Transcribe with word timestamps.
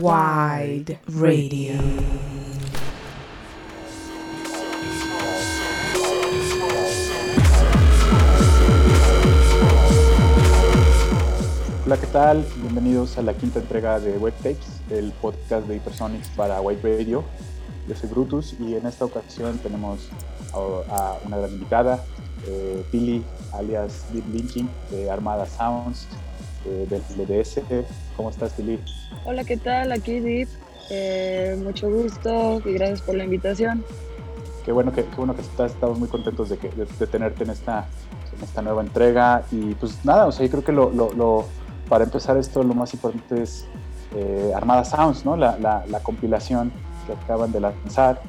Wide 0.00 1.00
Radio. 1.08 1.72
Hola, 11.84 11.96
¿qué 11.96 12.06
tal? 12.12 12.46
Bienvenidos 12.62 13.18
a 13.18 13.22
la 13.22 13.34
quinta 13.34 13.58
entrega 13.58 13.98
de 13.98 14.16
Web 14.18 14.34
Tapes, 14.34 14.58
el 14.90 15.10
podcast 15.20 15.66
de 15.66 15.74
Hypersonics 15.74 16.28
para 16.28 16.60
White 16.60 16.98
Radio. 16.98 17.24
Yo 17.88 17.96
soy 17.96 18.08
Brutus 18.08 18.54
y 18.60 18.76
en 18.76 18.86
esta 18.86 19.04
ocasión 19.04 19.58
tenemos 19.58 20.10
a, 20.52 21.16
una 21.26 21.38
gran 21.38 21.50
invitada, 21.50 22.04
eh, 22.46 22.84
Pili, 22.92 23.24
alias 23.52 24.04
Deep 24.12 24.28
Linking, 24.32 24.68
de 24.92 25.10
Armada 25.10 25.44
Sounds, 25.46 26.06
eh, 26.66 26.86
del 26.88 27.02
LDS. 27.16 27.62
¿Cómo 28.18 28.30
estás, 28.30 28.52
Pili? 28.54 28.80
Hola, 29.24 29.44
¿qué 29.44 29.56
tal? 29.56 29.92
Aquí 29.92 30.18
Deep. 30.18 30.48
Eh, 30.90 31.56
mucho 31.62 31.88
gusto 31.88 32.60
y 32.64 32.72
gracias 32.72 33.00
por 33.00 33.14
la 33.14 33.22
invitación. 33.22 33.84
Qué 34.64 34.72
bueno 34.72 34.90
que, 34.92 35.04
qué 35.04 35.16
bueno 35.16 35.36
que 35.36 35.42
estás, 35.42 35.70
estamos 35.70 36.00
muy 36.00 36.08
contentos 36.08 36.48
de, 36.48 36.58
que, 36.58 36.68
de, 36.68 37.06
tenerte 37.06 37.44
en 37.44 37.50
esta, 37.50 37.86
en 38.36 38.42
esta 38.42 38.60
nueva 38.60 38.82
entrega. 38.82 39.44
Y 39.52 39.72
pues 39.76 40.04
nada, 40.04 40.26
o 40.26 40.32
sea, 40.32 40.44
yo 40.44 40.50
creo 40.50 40.64
que 40.64 40.72
lo, 40.72 40.90
lo 40.90 41.44
para 41.88 42.02
empezar 42.02 42.36
esto 42.38 42.64
lo 42.64 42.74
más 42.74 42.92
importante 42.92 43.40
es 43.40 43.68
eh, 44.16 44.50
Armada 44.52 44.84
Sounds, 44.84 45.24
¿no? 45.24 45.36
La, 45.36 45.56
la, 45.56 46.00
compilación 46.00 46.72
que 47.06 47.12
acaban 47.12 47.52
de 47.52 47.60
lanzar. 47.60 48.20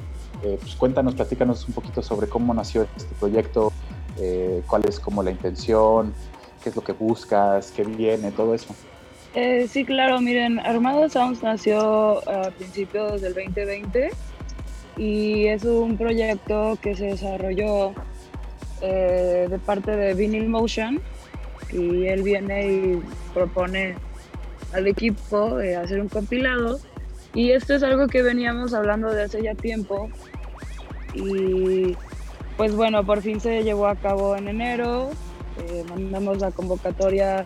Eh, 0.44 0.56
pues 0.60 0.76
cuéntanos, 0.76 1.16
platícanos 1.16 1.66
un 1.66 1.74
poquito 1.74 2.00
sobre 2.00 2.28
cómo 2.28 2.54
nació 2.54 2.86
este 2.96 3.12
proyecto, 3.18 3.72
eh, 4.18 4.62
cuál 4.68 4.84
es 4.88 5.00
como 5.00 5.24
la 5.24 5.32
intención, 5.32 6.14
qué 6.62 6.68
es 6.68 6.76
lo 6.76 6.84
que 6.84 6.92
buscas, 6.92 7.72
qué 7.72 7.82
viene, 7.82 8.30
todo 8.30 8.54
eso. 8.54 8.72
Sí, 9.68 9.84
claro, 9.84 10.20
miren, 10.20 10.58
Armada 10.60 11.08
Sounds 11.08 11.42
nació 11.42 12.28
a 12.28 12.50
principios 12.50 13.20
del 13.20 13.34
2020 13.34 14.10
y 14.96 15.46
es 15.46 15.64
un 15.64 15.96
proyecto 15.96 16.78
que 16.82 16.94
se 16.94 17.06
desarrolló 17.06 17.94
de 18.80 19.60
parte 19.64 19.94
de 19.94 20.14
Vinyl 20.14 20.48
Motion, 20.48 21.00
y 21.72 22.06
él 22.06 22.22
viene 22.22 22.66
y 22.66 23.02
propone 23.32 23.94
al 24.72 24.86
equipo 24.86 25.60
eh, 25.60 25.76
hacer 25.76 26.00
un 26.00 26.08
compilado. 26.08 26.80
Y 27.34 27.50
esto 27.52 27.74
es 27.74 27.82
algo 27.82 28.08
que 28.08 28.22
veníamos 28.22 28.74
hablando 28.74 29.12
de 29.12 29.22
hace 29.22 29.42
ya 29.42 29.54
tiempo. 29.54 30.08
Y 31.14 31.96
pues 32.56 32.74
bueno, 32.74 33.04
por 33.04 33.22
fin 33.22 33.40
se 33.40 33.62
llevó 33.62 33.86
a 33.86 33.96
cabo 33.96 34.36
en 34.36 34.48
enero. 34.48 35.10
Eh, 35.58 35.84
mandamos 35.88 36.38
la 36.38 36.50
convocatoria 36.50 37.44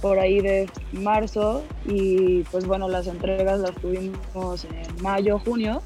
por 0.00 0.18
ahí 0.18 0.40
de 0.40 0.68
marzo 0.92 1.62
y 1.84 2.42
pues 2.44 2.66
bueno, 2.66 2.88
las 2.88 3.06
entregas 3.06 3.60
las 3.60 3.74
tuvimos 3.76 4.64
en 4.64 5.02
mayo, 5.02 5.38
junio. 5.38 5.82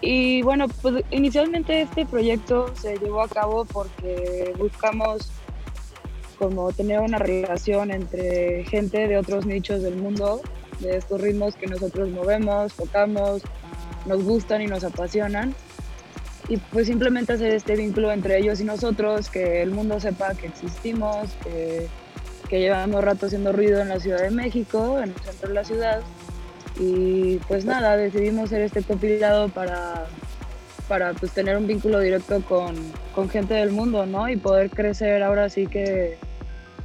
Y 0.00 0.42
bueno, 0.42 0.66
pues 0.80 1.04
inicialmente 1.10 1.82
este 1.82 2.06
proyecto 2.06 2.72
se 2.76 2.96
llevó 2.98 3.22
a 3.22 3.28
cabo 3.28 3.64
porque 3.64 4.54
buscamos 4.56 5.30
como 6.38 6.70
tener 6.72 7.00
una 7.00 7.18
relación 7.18 7.90
entre 7.90 8.64
gente 8.64 9.08
de 9.08 9.18
otros 9.18 9.44
nichos 9.44 9.82
del 9.82 9.96
mundo, 9.96 10.40
de 10.78 10.96
estos 10.96 11.20
ritmos 11.20 11.56
que 11.56 11.66
nosotros 11.66 12.08
movemos, 12.10 12.74
tocamos, 12.74 13.42
nos 14.06 14.22
gustan 14.22 14.62
y 14.62 14.66
nos 14.66 14.84
apasionan. 14.84 15.54
Y 16.48 16.56
pues 16.56 16.86
simplemente 16.86 17.32
hacer 17.32 17.52
este 17.52 17.76
vínculo 17.76 18.10
entre 18.10 18.38
ellos 18.38 18.60
y 18.60 18.64
nosotros, 18.64 19.28
que 19.28 19.62
el 19.62 19.72
mundo 19.72 20.00
sepa 20.00 20.34
que 20.34 20.46
existimos, 20.46 21.28
que, 21.42 21.88
que 22.48 22.60
llevamos 22.60 23.04
rato 23.04 23.26
haciendo 23.26 23.52
ruido 23.52 23.80
en 23.80 23.88
la 23.88 24.00
Ciudad 24.00 24.22
de 24.22 24.30
México, 24.30 24.98
en 24.98 25.10
el 25.10 25.20
centro 25.20 25.48
de 25.48 25.54
la 25.54 25.64
ciudad. 25.64 26.00
Y 26.80 27.36
pues 27.48 27.64
nada, 27.64 27.96
decidimos 27.96 28.46
hacer 28.46 28.62
este 28.62 28.82
compilado 28.82 29.48
para, 29.48 30.06
para 30.86 31.12
pues 31.14 31.32
tener 31.32 31.56
un 31.56 31.66
vínculo 31.66 32.00
directo 32.00 32.40
con, 32.42 32.74
con 33.14 33.28
gente 33.28 33.54
del 33.54 33.70
mundo, 33.70 34.06
¿no? 34.06 34.28
Y 34.28 34.36
poder 34.36 34.70
crecer 34.70 35.22
ahora 35.22 35.48
sí 35.48 35.66
que 35.66 36.16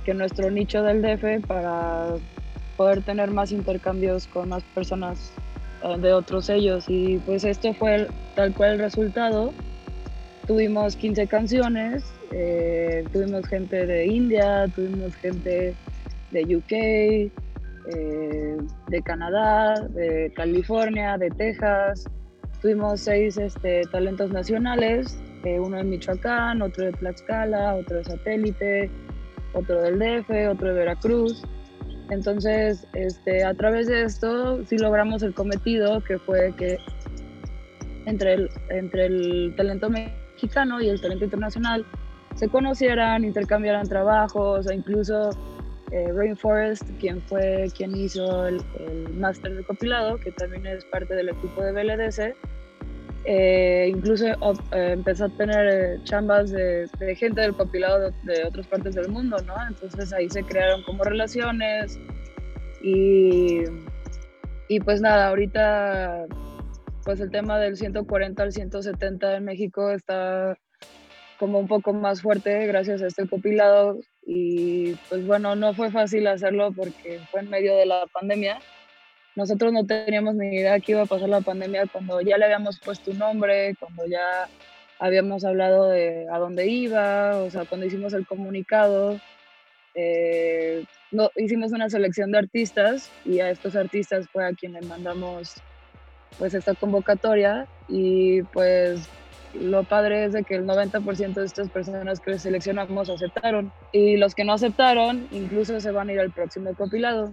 que 0.04 0.14
nuestro 0.14 0.52
nicho 0.52 0.84
del 0.84 1.02
DF 1.02 1.46
para 1.48 2.16
poder 2.78 3.02
tener 3.04 3.32
más 3.32 3.52
intercambios 3.52 4.28
con 4.28 4.50
más 4.50 4.64
personas 4.76 5.32
eh, 5.84 5.98
de 5.98 6.14
otros 6.14 6.46
sellos 6.46 6.86
y 6.88 7.18
pues 7.20 7.44
esto 7.44 7.74
fue 7.74 8.08
tal 8.36 8.54
cual 8.54 8.74
el 8.74 8.80
resultado. 8.80 9.54
Tuvimos 10.48 10.98
15 10.98 11.28
canciones, 11.28 12.04
eh, 12.36 13.06
tuvimos 13.14 13.46
gente 13.48 13.86
de 13.86 14.08
India, 14.08 14.66
tuvimos 14.76 15.16
gente 15.18 15.76
de 16.32 16.56
UK, 16.56 16.72
eh, 16.72 18.58
de 18.88 19.02
Canadá, 19.04 19.76
de 19.90 20.32
California, 20.36 21.18
de 21.18 21.30
Texas. 21.30 22.06
Tuvimos 22.60 23.02
seis 23.02 23.38
este, 23.38 23.84
talentos 23.92 24.32
nacionales, 24.32 25.20
uno 25.60 25.78
de 25.78 25.84
Michoacán, 25.84 26.62
otro 26.62 26.86
de 26.86 26.94
Tlaxcala, 26.94 27.76
otro 27.76 27.98
de 27.98 28.04
Satélite, 28.06 28.90
otro 29.54 29.82
del 29.82 30.00
DF, 30.00 30.30
otro 30.50 30.70
de 30.70 30.74
Veracruz. 30.74 31.44
Entonces, 32.10 32.88
este, 32.94 33.44
a 33.44 33.54
través 33.54 33.88
de 33.88 34.04
esto 34.04 34.64
sí 34.66 34.78
logramos 34.78 35.22
el 35.22 35.34
cometido, 35.34 36.02
que 36.04 36.18
fue 36.18 36.54
que 36.58 36.78
entre 38.06 38.34
el, 38.34 38.50
entre 38.70 39.06
el 39.06 39.54
talento 39.56 39.90
mexicano 39.90 40.82
y 40.82 40.90
el 40.90 41.00
talento 41.00 41.26
internacional 41.26 41.86
se 42.36 42.50
conocieran, 42.50 43.24
intercambiaran 43.24 43.88
trabajos, 43.88 44.68
o 44.68 44.74
incluso 44.74 45.30
eh, 45.92 46.12
Rainforest, 46.14 46.84
quien 47.00 47.22
fue 47.22 47.68
quien 47.76 47.96
hizo 47.96 48.48
el, 48.48 48.62
el 48.80 49.14
máster 49.14 49.56
de 49.56 49.64
compilado, 49.64 50.18
que 50.18 50.32
también 50.32 50.66
es 50.66 50.84
parte 50.86 51.14
del 51.16 51.30
equipo 51.30 51.62
de 51.62 51.72
BLDC, 51.72 52.36
eh, 53.26 53.90
incluso 53.90 54.28
eh, 54.28 54.92
empezó 54.92 55.26
a 55.26 55.30
tener 55.30 55.68
eh, 55.70 56.00
chambas 56.04 56.52
de, 56.52 56.90
gente 57.16 57.40
del 57.40 57.56
compilado 57.56 58.12
de, 58.24 58.44
otras 58.46 58.68
partes 58.68 58.96
del 58.96 59.08
mundo, 59.08 59.38
¿no? 59.46 59.56
Entonces 59.66 60.12
ahí 60.12 60.30
se 60.30 60.44
crearon 60.44 60.84
como 60.84 61.06
relaciones 61.06 61.98
y, 62.82 63.62
y 64.68 64.80
pues 64.82 65.00
nada, 65.00 65.30
ahorita 65.30 66.26
pues 67.06 67.22
el 67.22 67.32
tema 67.32 67.60
del 67.60 67.78
140 67.78 68.44
al 68.44 68.52
170 68.52 69.38
en 69.38 69.46
México 69.46 69.90
está 69.92 70.58
como 71.44 71.60
un 71.60 71.68
poco 71.68 71.92
más 71.92 72.22
fuerte 72.22 72.66
gracias 72.68 73.02
a 73.02 73.08
este 73.08 73.28
compilado 73.28 74.00
y 74.26 74.94
pues 75.10 75.28
bueno, 75.28 75.58
no 75.58 75.74
fue 75.74 75.92
fácil 75.92 76.26
hacerlo 76.28 76.72
porque 76.72 77.20
fue 77.32 77.42
en 77.42 77.50
medio 77.50 77.76
de 77.76 77.86
la 77.86 78.08
pandemia. 78.14 78.60
Nosotros 79.36 79.74
no 79.74 79.86
teníamos 79.86 80.36
ni 80.36 80.56
idea 80.56 80.80
que 80.80 80.94
iba 80.94 81.02
a 81.02 81.06
pasar 81.06 81.28
la 81.28 81.42
pandemia 81.42 81.86
cuando 81.92 82.22
ya 82.22 82.38
le 82.38 82.46
habíamos 82.46 82.80
puesto 82.80 83.12
un 83.12 83.18
nombre, 83.18 83.76
cuando 83.78 84.06
ya 84.06 84.48
habíamos 85.00 85.44
hablado 85.44 85.90
de 85.90 86.28
a 86.32 86.40
dónde 86.40 86.66
iba, 86.68 87.36
o 87.40 87.50
sea, 87.50 87.66
cuando 87.66 87.88
hicimos 87.88 88.14
el 88.14 88.26
comunicado, 88.26 89.20
eh, 89.96 90.86
no, 91.12 91.30
hicimos 91.36 91.74
una 91.74 91.90
selección 91.90 92.32
de 92.32 92.38
artistas 92.38 93.12
y 93.26 93.42
a 93.42 93.50
estos 93.50 93.76
artistas 93.76 94.30
fue 94.32 94.48
a 94.48 94.54
quien 94.54 94.72
le 94.72 94.82
mandamos 94.84 95.56
pues 96.40 96.54
esta 96.54 96.74
convocatoria 96.74 97.68
y 97.90 98.44
pues 98.44 99.10
lo 99.54 99.84
padre 99.84 100.26
es 100.26 100.34
de 100.34 100.44
que 100.44 100.56
el 100.56 100.66
90% 100.66 101.34
de 101.34 101.46
estas 101.46 101.70
personas 101.70 102.20
que 102.20 102.40
seleccionamos 102.40 103.10
aceptaron 103.10 103.72
y 103.92 104.18
los 104.18 104.34
que 104.36 104.44
no 104.44 104.54
aceptaron 104.54 105.28
incluso 105.32 105.80
se 105.80 105.92
van 105.92 106.10
a 106.10 106.14
ir 106.14 106.20
al 106.20 106.32
próximo 106.32 106.74
compilado. 106.76 107.32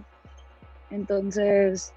Entonces, 0.91 1.93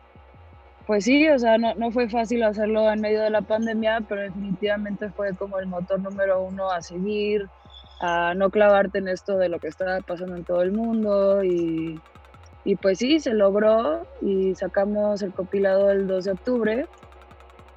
pues 0.86 1.04
sí, 1.04 1.28
o 1.28 1.38
sea, 1.38 1.58
no, 1.58 1.90
fue 1.90 2.08
fácil 2.08 2.42
hacerlo 2.42 2.90
en 2.90 3.00
medio 3.00 3.22
de 3.22 3.30
la 3.30 3.42
pandemia, 3.42 4.02
pero 4.08 4.22
definitivamente 4.22 5.10
fue 5.10 5.34
como 5.34 5.58
el 5.58 5.66
motor 5.66 6.00
número 6.00 6.42
uno 6.42 6.70
a 6.70 6.82
seguir, 6.82 7.46
a 8.00 8.34
no 8.34 8.50
clavarte 8.50 8.98
en 8.98 9.08
esto 9.08 9.38
de 9.38 9.48
lo 9.48 9.58
que 9.58 9.68
estaba 9.68 10.00
pasando 10.00 10.36
en 10.36 10.44
todo 10.44 10.62
el 10.62 10.72
mundo 10.72 11.42
y, 11.42 12.00
pues 12.82 12.98
sí, 12.98 13.18
se 13.18 13.32
logró 13.32 14.06
y 14.20 14.54
sacamos 14.54 15.22
el 15.22 15.32
compilado 15.32 15.90
el 15.90 16.06
2 16.06 16.24
de 16.24 16.32
octubre. 16.32 16.86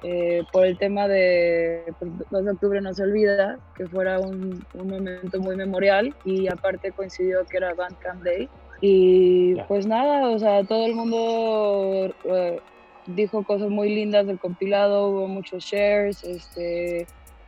Eh, 0.04 0.44
por 0.52 0.64
el 0.64 0.78
tema 0.78 1.08
de 1.08 1.82
pues, 1.98 2.10
2 2.30 2.44
de 2.44 2.50
octubre 2.52 2.80
no 2.80 2.94
se 2.94 3.02
olvida, 3.02 3.58
que 3.76 3.86
fuera 3.86 4.20
un, 4.20 4.64
un 4.74 4.88
momento 4.88 5.40
muy 5.40 5.56
memorial 5.56 6.14
y 6.24 6.48
aparte 6.48 6.92
coincidió 6.92 7.44
que 7.46 7.56
era 7.56 7.74
Bandcamp 7.74 8.22
Day. 8.22 8.48
Y 8.80 9.56
pues 9.62 9.86
nada, 9.86 10.28
o 10.28 10.38
sea, 10.38 10.62
todo 10.62 10.86
el 10.86 10.94
mundo 10.94 12.14
eh, 12.24 12.60
dijo 13.06 13.42
cosas 13.42 13.70
muy 13.70 13.92
lindas 13.92 14.26
del 14.26 14.38
compilado, 14.38 15.08
hubo 15.08 15.26
muchos 15.26 15.64
shares, 15.64 16.22
este, 16.22 17.06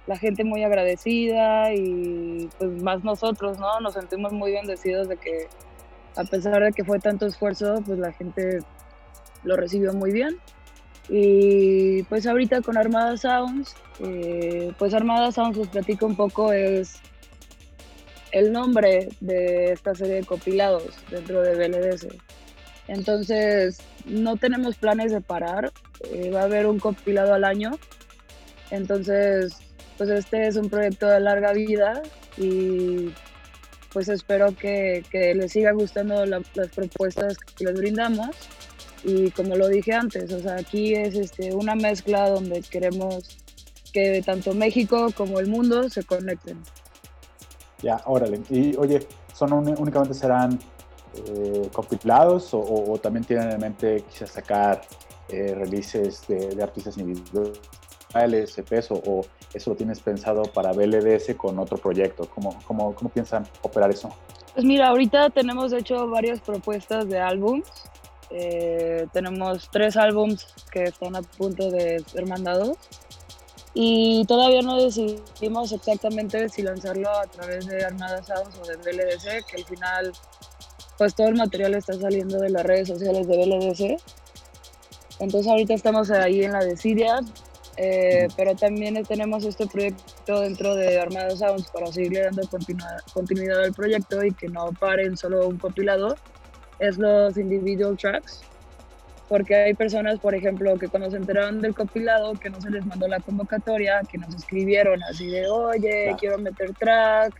la 0.08 0.16
gente 0.16 0.42
muy 0.42 0.64
agradecida 0.64 1.72
y 1.72 2.48
pues 2.58 2.82
más 2.82 3.04
nosotros, 3.04 3.58
¿no? 3.58 3.78
Nos 3.80 3.94
sentimos 3.94 4.32
muy 4.32 4.50
bendecidos 4.50 5.08
de 5.08 5.16
que 5.16 5.46
a 6.16 6.24
pesar 6.24 6.62
de 6.64 6.72
que 6.72 6.84
fue 6.84 6.98
tanto 6.98 7.26
esfuerzo, 7.26 7.80
pues 7.86 7.98
la 7.98 8.12
gente 8.12 8.58
lo 9.44 9.56
recibió 9.56 9.92
muy 9.92 10.10
bien. 10.10 10.38
Y 11.10 12.04
pues 12.04 12.26
ahorita 12.26 12.62
con 12.62 12.78
Armada 12.78 13.16
Sounds, 13.16 13.74
eh, 13.98 14.72
pues 14.78 14.94
Armada 14.94 15.32
Sounds 15.32 15.58
les 15.58 15.68
platico 15.68 16.06
un 16.06 16.14
poco, 16.14 16.52
es 16.52 17.00
el 18.30 18.52
nombre 18.52 19.08
de 19.20 19.72
esta 19.72 19.94
serie 19.94 20.14
de 20.14 20.24
compilados 20.24 20.94
dentro 21.10 21.42
de 21.42 21.56
BLDS. 21.56 22.06
Entonces, 22.86 23.78
no 24.04 24.36
tenemos 24.36 24.76
planes 24.76 25.12
de 25.12 25.20
parar. 25.20 25.72
Eh, 26.12 26.30
va 26.30 26.42
a 26.42 26.44
haber 26.44 26.66
un 26.66 26.78
compilado 26.78 27.34
al 27.34 27.44
año. 27.44 27.72
Entonces, 28.70 29.56
pues 29.98 30.10
este 30.10 30.46
es 30.46 30.56
un 30.56 30.70
proyecto 30.70 31.06
de 31.06 31.20
larga 31.20 31.52
vida 31.52 32.02
y 32.36 33.12
pues 33.92 34.08
espero 34.08 34.54
que, 34.56 35.04
que 35.10 35.34
les 35.34 35.52
siga 35.52 35.72
gustando 35.72 36.24
las 36.24 36.44
propuestas 36.74 37.36
que 37.36 37.64
les 37.64 37.74
brindamos. 37.74 38.30
Y 39.04 39.30
como 39.30 39.56
lo 39.56 39.68
dije 39.68 39.92
antes, 39.92 40.32
o 40.32 40.40
sea, 40.40 40.56
aquí 40.56 40.94
es 40.94 41.14
este, 41.14 41.54
una 41.54 41.74
mezcla 41.74 42.28
donde 42.28 42.60
queremos 42.62 43.38
que 43.92 44.22
tanto 44.24 44.54
México 44.54 45.08
como 45.16 45.40
el 45.40 45.48
mundo 45.48 45.88
se 45.88 46.04
conecten. 46.04 46.58
Ya, 47.82 48.00
órale. 48.06 48.40
Y 48.50 48.76
oye, 48.76 49.06
¿son 49.34 49.52
únicamente 49.52 50.14
serán 50.14 50.58
eh, 51.26 51.68
compilados 51.72 52.50
o, 52.52 52.98
también 53.02 53.24
tienen 53.24 53.50
en 53.50 53.60
mente 53.60 54.04
quizás 54.10 54.30
sacar 54.30 54.82
eh, 55.28 55.54
releases 55.54 56.26
de, 56.28 56.62
artistas 56.62 56.98
individuales, 56.98 58.58
EPs, 58.58 58.90
o, 58.90 59.02
o, 59.04 59.22
eso 59.54 59.70
lo 59.70 59.76
tienes 59.76 60.00
pensado 60.00 60.42
para 60.42 60.72
BLDS 60.72 61.34
con 61.36 61.58
otro 61.58 61.78
proyecto? 61.78 62.28
¿Cómo, 62.34 62.56
cómo, 62.64 62.94
cómo 62.94 63.10
piensan 63.10 63.44
operar 63.62 63.90
eso? 63.90 64.10
Pues 64.54 64.64
mira, 64.64 64.88
ahorita 64.88 65.30
tenemos 65.30 65.72
hecho 65.72 66.08
varias 66.08 66.40
propuestas 66.40 67.08
de 67.08 67.18
álbums. 67.18 67.66
Eh, 68.30 69.06
tenemos 69.12 69.68
tres 69.70 69.96
álbums 69.96 70.46
que 70.70 70.84
están 70.84 71.16
a 71.16 71.22
punto 71.22 71.70
de 71.70 72.00
ser 72.06 72.26
mandados. 72.26 72.76
Y 73.72 74.24
todavía 74.26 74.62
no 74.62 74.82
decidimos 74.82 75.72
exactamente 75.72 76.48
si 76.48 76.62
lanzarlo 76.62 77.08
a 77.08 77.26
través 77.26 77.66
de 77.66 77.84
Armada 77.84 78.22
Sounds 78.22 78.58
o 78.58 78.66
de 78.66 78.76
BLDC, 78.76 79.46
que 79.46 79.56
al 79.58 79.64
final 79.64 80.12
pues 80.98 81.14
todo 81.14 81.28
el 81.28 81.36
material 81.36 81.74
está 81.74 81.94
saliendo 81.94 82.38
de 82.38 82.50
las 82.50 82.64
redes 82.64 82.88
sociales 82.88 83.26
de 83.26 83.36
BLDC. 83.36 84.02
Entonces 85.20 85.50
ahorita 85.50 85.74
estamos 85.74 86.10
ahí 86.10 86.44
en 86.44 86.52
la 86.52 86.64
desidia, 86.64 87.20
eh, 87.76 88.28
pero 88.36 88.54
también 88.54 89.02
tenemos 89.04 89.44
este 89.44 89.66
proyecto 89.66 90.40
dentro 90.40 90.74
de 90.74 91.00
Armada 91.00 91.30
Sounds 91.36 91.70
para 91.70 91.86
seguirle 91.86 92.24
dando 92.24 92.42
continuidad 93.14 93.64
al 93.64 93.72
proyecto 93.72 94.22
y 94.24 94.32
que 94.32 94.48
no 94.48 94.70
paren 94.78 95.16
solo 95.16 95.46
un 95.48 95.58
compilado, 95.58 96.16
es 96.80 96.98
los 96.98 97.36
individual 97.36 97.96
tracks 97.96 98.42
porque 99.30 99.54
hay 99.54 99.74
personas, 99.74 100.18
por 100.18 100.34
ejemplo, 100.34 100.76
que 100.76 100.88
cuando 100.88 101.08
se 101.08 101.16
enteraron 101.16 101.60
del 101.60 101.72
compilado, 101.72 102.32
que 102.32 102.50
no 102.50 102.60
se 102.60 102.68
les 102.68 102.84
mandó 102.84 103.06
la 103.06 103.20
convocatoria, 103.20 104.00
que 104.10 104.18
nos 104.18 104.34
escribieron 104.34 105.00
así 105.04 105.28
de, 105.28 105.46
oye, 105.46 106.16
quiero 106.18 106.36
meter 106.36 106.74
track. 106.74 107.32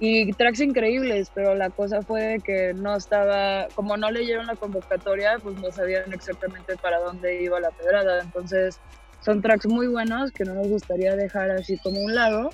Y 0.00 0.30
tracks 0.34 0.60
increíbles, 0.60 1.30
pero 1.34 1.54
la 1.54 1.70
cosa 1.70 2.02
fue 2.02 2.42
que 2.44 2.74
no 2.74 2.94
estaba, 2.94 3.68
como 3.74 3.96
no 3.96 4.10
leyeron 4.10 4.48
la 4.48 4.56
convocatoria, 4.56 5.38
pues 5.42 5.56
no 5.56 5.72
sabían 5.72 6.12
exactamente 6.12 6.76
para 6.76 6.98
dónde 6.98 7.42
iba 7.42 7.58
la 7.58 7.70
pedrada. 7.70 8.20
Entonces, 8.20 8.78
son 9.22 9.40
tracks 9.40 9.64
muy 9.64 9.86
buenos 9.86 10.30
que 10.30 10.44
no 10.44 10.52
nos 10.52 10.68
gustaría 10.68 11.16
dejar 11.16 11.50
así 11.52 11.78
como 11.78 12.02
un 12.02 12.14
lado. 12.14 12.50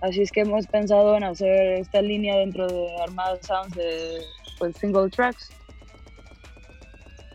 Así 0.00 0.22
es 0.22 0.32
que 0.32 0.40
hemos 0.40 0.66
pensado 0.66 1.16
en 1.16 1.22
hacer 1.22 1.78
esta 1.78 2.02
línea 2.02 2.36
dentro 2.38 2.66
de 2.66 3.00
Armada 3.00 3.38
Sounds 3.42 3.76
de 3.76 4.18
pues, 4.60 4.76
single 4.76 5.10
tracks. 5.10 5.50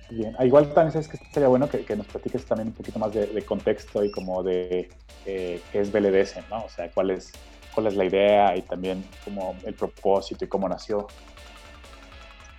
Bien, 0.10 0.36
ah, 0.38 0.46
igual 0.46 0.72
también 0.74 0.92
sabes 0.92 1.08
que 1.08 1.18
sería 1.34 1.50
bueno 1.50 1.68
que, 1.68 1.96
nos 1.96 2.06
platiques 2.06 2.46
también 2.46 2.70
un 2.70 2.74
poquito 2.74 3.00
más 3.00 3.12
de, 3.14 3.42
contexto 3.42 4.04
y 4.04 4.12
como 4.12 4.44
de 4.44 4.88
eh, 5.26 5.60
qué 5.72 5.80
es 5.82 5.92
BLDS, 5.92 6.36
¿no? 6.50 6.64
O 6.64 6.70
sea, 6.70 6.90
cuál 6.92 7.10
es, 7.10 7.32
cuál 7.74 7.88
es 7.88 7.96
la 7.96 8.06
idea 8.06 8.56
y 8.56 8.62
también 8.62 9.04
como 9.24 9.56
el 9.66 9.74
propósito 9.74 10.46
y 10.46 10.48
cómo 10.48 10.70
nació. 10.70 11.08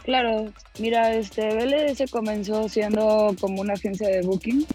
Claro, 0.03 0.53
mira, 0.79 1.15
este 1.15 1.55
BLDS 1.55 2.11
comenzó 2.11 2.69
siendo 2.69 3.35
como 3.41 3.61
una 3.61 3.75
agencia 3.75 4.09
de 4.09 4.23
booking, 4.23 4.67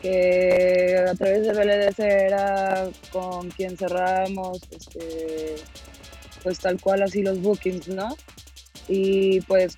que 0.00 1.04
a 1.08 1.14
través 1.14 1.46
de 1.46 1.52
BLDS 1.52 1.98
era 1.98 2.88
con 3.10 3.50
quien 3.50 3.76
cerrábamos, 3.76 4.60
este, 4.70 5.56
pues 6.42 6.58
tal 6.58 6.80
cual 6.80 7.02
así 7.02 7.22
los 7.22 7.40
bookings, 7.40 7.88
¿no? 7.88 8.16
Y 8.88 9.40
pues 9.42 9.76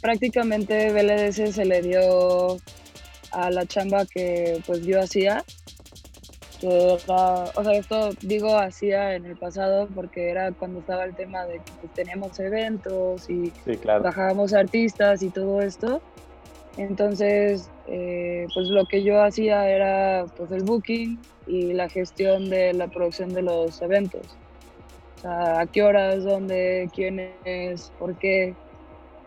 prácticamente 0.00 0.92
BLDS 0.92 1.54
se 1.54 1.64
le 1.64 1.82
dio 1.82 2.58
a 3.32 3.50
la 3.50 3.66
chamba 3.66 4.06
que 4.06 4.60
pues 4.66 4.84
yo 4.84 5.00
hacía. 5.00 5.44
o 6.62 6.98
sea, 6.98 7.72
esto 7.72 8.10
digo 8.20 8.56
hacía 8.58 9.14
en 9.14 9.26
el 9.26 9.36
pasado 9.36 9.88
porque 9.94 10.30
era 10.30 10.52
cuando 10.52 10.80
estaba 10.80 11.04
el 11.04 11.14
tema 11.14 11.44
de 11.46 11.54
que 11.58 11.72
pues, 11.80 11.92
teníamos 11.94 12.38
eventos 12.40 13.28
y 13.30 13.52
bajábamos 13.84 14.52
artistas 14.52 15.22
y 15.22 15.30
todo 15.30 15.62
esto. 15.62 16.00
Entonces, 16.76 17.68
eh, 17.88 18.46
pues 18.54 18.68
lo 18.68 18.86
que 18.86 19.02
yo 19.02 19.20
hacía 19.20 19.68
era 19.68 20.26
pues 20.36 20.52
el 20.52 20.62
booking 20.62 21.18
y 21.48 21.72
la 21.72 21.88
gestión 21.88 22.48
de 22.50 22.72
la 22.72 22.86
producción 22.86 23.34
de 23.34 23.42
los 23.42 23.82
eventos. 23.82 24.22
O 25.18 25.20
sea, 25.20 25.60
a 25.60 25.66
qué 25.66 25.82
horas, 25.82 26.22
dónde, 26.22 26.88
quién 26.94 27.32
es, 27.44 27.90
por 27.98 28.16
qué. 28.18 28.54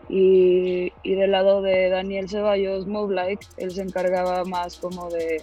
Y, 0.08 0.92
y, 1.02 1.14
del 1.14 1.30
lado 1.30 1.62
de 1.62 1.90
Daniel 1.90 2.28
Ceballos, 2.28 2.86
Move 2.86 3.38
él 3.56 3.70
se 3.70 3.82
encargaba 3.82 4.44
más 4.44 4.76
como 4.76 5.08
de 5.10 5.42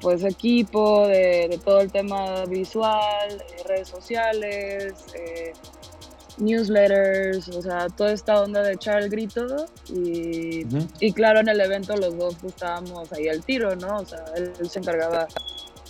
pues 0.00 0.24
equipo, 0.24 1.06
de, 1.06 1.60
todo 1.64 1.80
el 1.80 1.92
tema 1.92 2.44
visual, 2.46 3.42
redes 3.66 3.88
sociales, 3.88 4.94
eh, 5.14 5.52
newsletters, 6.38 7.48
o 7.50 7.62
sea, 7.62 7.86
toda 7.88 8.12
esta 8.12 8.42
onda 8.42 8.62
de 8.62 8.72
echar 8.72 9.00
el 9.00 9.10
grito 9.10 9.66
y, 9.88 10.66
y 10.98 11.12
claro, 11.12 11.40
en 11.40 11.48
el 11.48 11.60
evento 11.60 11.96
los 11.96 12.18
dos 12.18 12.36
estábamos 12.42 13.12
ahí 13.12 13.28
al 13.28 13.44
tiro, 13.44 13.76
¿no? 13.76 13.98
O 13.98 14.04
sea, 14.04 14.24
él 14.36 14.68
se 14.68 14.80
encargaba 14.80 15.28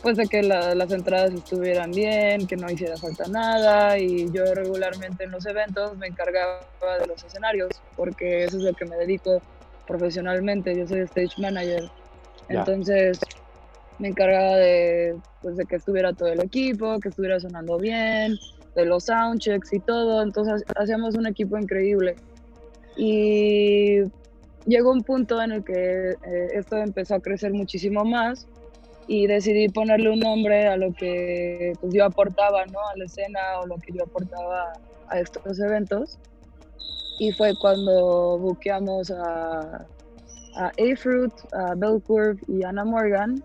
pues 0.02 0.16
de 0.16 0.26
que 0.26 0.42
las 0.42 0.90
entradas 0.90 1.32
estuvieran 1.32 1.92
bien, 1.92 2.46
que 2.48 2.56
no 2.56 2.68
hiciera 2.68 2.96
falta 2.96 3.28
nada 3.28 3.98
y 3.98 4.30
yo 4.32 4.52
regularmente 4.52 5.24
en 5.24 5.30
los 5.30 5.46
eventos 5.46 5.96
me 5.96 6.08
encargaba 6.08 6.60
de 7.00 7.06
los 7.06 7.22
escenarios 7.22 7.70
porque 7.96 8.44
eso 8.44 8.56
es 8.56 8.64
lo 8.64 8.72
que 8.72 8.84
me 8.84 8.96
dedico 8.96 9.40
profesionalmente, 9.86 10.76
yo 10.76 10.86
soy 10.86 11.00
stage 11.00 11.40
manager. 11.40 11.88
Entonces 12.48 13.20
me 13.98 14.08
encargaba 14.08 14.56
de, 14.56 15.16
pues, 15.40 15.56
de 15.56 15.64
que 15.66 15.76
estuviera 15.76 16.12
todo 16.12 16.28
el 16.28 16.40
equipo, 16.40 16.98
que 16.98 17.08
estuviera 17.08 17.38
sonando 17.38 17.78
bien, 17.78 18.36
de 18.74 18.84
los 18.84 19.04
soundchecks 19.04 19.72
y 19.72 19.80
todo, 19.80 20.22
entonces 20.22 20.64
hacíamos 20.76 21.14
un 21.14 21.26
equipo 21.26 21.56
increíble. 21.56 22.16
Y 22.96 24.00
llegó 24.66 24.90
un 24.90 25.02
punto 25.02 25.40
en 25.40 25.52
el 25.52 25.64
que 25.64 26.10
eh, 26.10 26.48
esto 26.54 26.76
empezó 26.76 27.14
a 27.14 27.20
crecer 27.20 27.52
muchísimo 27.52 28.04
más 28.04 28.48
y 29.06 29.26
decidí 29.26 29.68
ponerle 29.68 30.10
un 30.10 30.20
nombre 30.20 30.68
a 30.68 30.76
lo 30.76 30.92
que 30.92 31.72
pues, 31.80 31.92
yo 31.92 32.04
aportaba 32.04 32.64
¿no? 32.66 32.78
a 32.78 32.96
la 32.96 33.04
escena 33.04 33.40
o 33.62 33.66
lo 33.66 33.76
que 33.76 33.92
yo 33.92 34.04
aportaba 34.04 34.72
a 35.08 35.20
estos 35.20 35.58
eventos. 35.60 36.18
Y 37.18 37.32
fue 37.32 37.54
cuando 37.60 38.38
buqueamos 38.38 39.10
a, 39.10 39.86
a 40.56 40.66
A-Fruit, 40.66 41.32
a 41.52 41.74
Bellcurve 41.74 42.40
y 42.48 42.64
Anna 42.64 42.84
Morgan, 42.84 43.42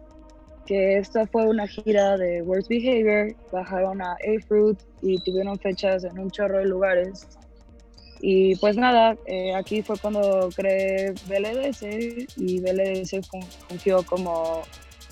que 0.65 0.97
esta 0.97 1.25
fue 1.27 1.47
una 1.47 1.67
gira 1.67 2.17
de 2.17 2.41
Worst 2.41 2.69
Behavior, 2.69 3.35
bajaron 3.51 4.01
a 4.01 4.13
A-Fruit 4.13 4.79
y 5.01 5.17
tuvieron 5.19 5.57
fechas 5.59 6.03
en 6.03 6.17
un 6.19 6.29
chorro 6.31 6.59
de 6.59 6.65
lugares. 6.65 7.27
Y 8.19 8.55
pues 8.55 8.77
nada, 8.77 9.15
eh, 9.27 9.53
aquí 9.53 9.81
fue 9.83 9.97
cuando 9.99 10.49
creé 10.55 11.13
BLDS 11.27 11.83
y 12.35 12.59
BLDS 12.59 13.27
fungió 13.69 14.03
como 14.03 14.63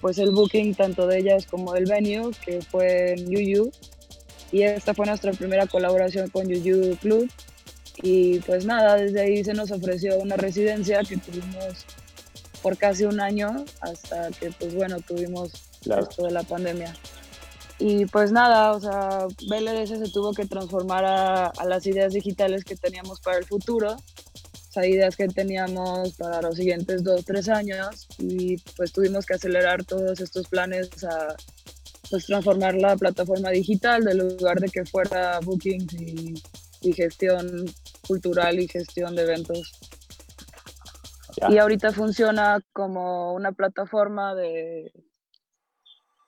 pues 0.06 0.20
el 0.20 0.30
booking 0.30 0.76
tanto 0.76 1.08
de 1.08 1.18
ellas 1.18 1.48
como 1.48 1.74
del 1.74 1.86
venue, 1.86 2.30
que 2.46 2.62
fue 2.62 3.14
en 3.14 3.28
Yuyu. 3.28 3.72
Y 4.52 4.62
esta 4.62 4.94
fue 4.94 5.08
nuestra 5.08 5.32
primera 5.32 5.66
colaboración 5.66 6.30
con 6.30 6.48
Yuyu 6.48 6.96
Club. 6.98 7.28
Y 8.04 8.38
pues 8.42 8.68
nada, 8.68 8.98
desde 8.98 9.22
ahí 9.22 9.44
se 9.44 9.56
nos 9.56 9.72
ofreció 9.72 10.20
una 10.20 10.38
residencia 10.38 11.00
que 11.00 11.18
tuvimos 11.18 11.88
por 12.62 12.78
casi 12.78 13.06
un 13.06 13.20
año 13.20 13.66
hasta 13.82 14.30
que 14.30 14.52
pues 14.52 14.76
bueno, 14.76 14.98
tuvimos 15.00 15.54
esto 15.82 16.24
de 16.24 16.32
la 16.32 16.44
pandemia. 16.44 16.94
Y 17.80 18.06
pues 18.06 18.32
nada, 18.32 18.74
o 18.74 18.80
sea, 18.80 19.26
BLDS 19.48 19.90
se 19.90 20.12
tuvo 20.14 20.34
que 20.34 20.46
transformar 20.46 21.04
a, 21.04 21.48
a 21.48 21.66
las 21.66 21.88
ideas 21.88 22.14
digitales 22.14 22.64
que 22.64 22.76
teníamos 22.76 23.22
para 23.22 23.40
el 23.40 23.46
futuro 23.46 23.98
ideas 24.84 25.16
que 25.16 25.28
teníamos 25.28 26.14
para 26.16 26.42
los 26.42 26.56
siguientes 26.56 27.04
dos, 27.04 27.24
tres 27.24 27.50
años 27.50 28.08
y 28.18 28.58
pues 28.76 28.92
tuvimos 28.92 29.26
que 29.26 29.36
acelerar 29.36 29.84
todos 29.84 30.20
estos 30.20 30.48
planes 30.48 30.90
a 31.04 31.36
pues 32.10 32.26
transformar 32.26 32.76
la 32.76 32.96
plataforma 32.96 33.50
digital 33.50 34.04
del 34.04 34.20
lugar 34.20 34.60
de 34.60 34.70
que 34.70 34.86
fuera 34.86 35.40
bookings 35.40 35.94
y, 35.94 36.34
gestión 36.94 37.66
cultural 38.08 38.60
y 38.60 38.68
gestión 38.68 39.16
de 39.16 39.24
eventos. 39.24 39.72
Y 41.50 41.58
ahorita 41.58 41.92
funciona 41.92 42.60
como 42.74 43.34
una 43.34 43.52
plataforma 43.54 44.36
de, 44.36 44.92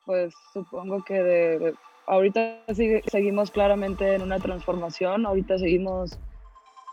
pues 0.06 0.34
supongo 0.54 1.04
que 1.04 1.22
de, 1.22 1.75
ahorita 2.08 2.63
seguimos 3.12 3.51
claramente 3.51 4.16
en 4.16 4.24
una 4.24 4.39
transformación, 4.39 5.27
ahorita 5.27 5.60
seguimos 5.60 6.18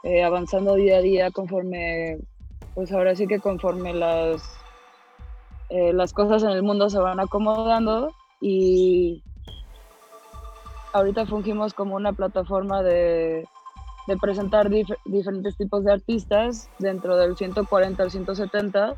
eh, 0.05 0.23
avanzando 0.23 0.75
día 0.75 0.99
a 0.99 1.01
día 1.01 1.31
conforme, 1.31 2.19
pues 2.75 2.93
ahora 2.93 3.17
sí 3.17 3.27
que 3.27 3.41
conforme 3.41 3.95
las, 3.95 4.43
eh, 5.71 5.95
las 5.95 6.13
cosas 6.13 6.43
en 6.43 6.51
el 6.51 6.63
mundo 6.63 6.91
se 6.91 6.99
van 6.99 7.21
acomodando 7.21 8.13
y 8.39 9.23
ahorita 10.93 11.25
fungimos 11.25 11.73
como 11.73 11.97
una 11.97 12.13
plataforma 12.13 12.83
de, 12.83 13.49
de 14.07 14.17
presentar 14.19 14.69
diferentes 15.07 15.57
tipos 15.57 15.85
de 15.85 15.93
artistas 15.95 16.69
dentro 16.79 17.17
del 17.17 17.35
140 17.35 18.03
al 18.03 18.11
170 18.11 18.95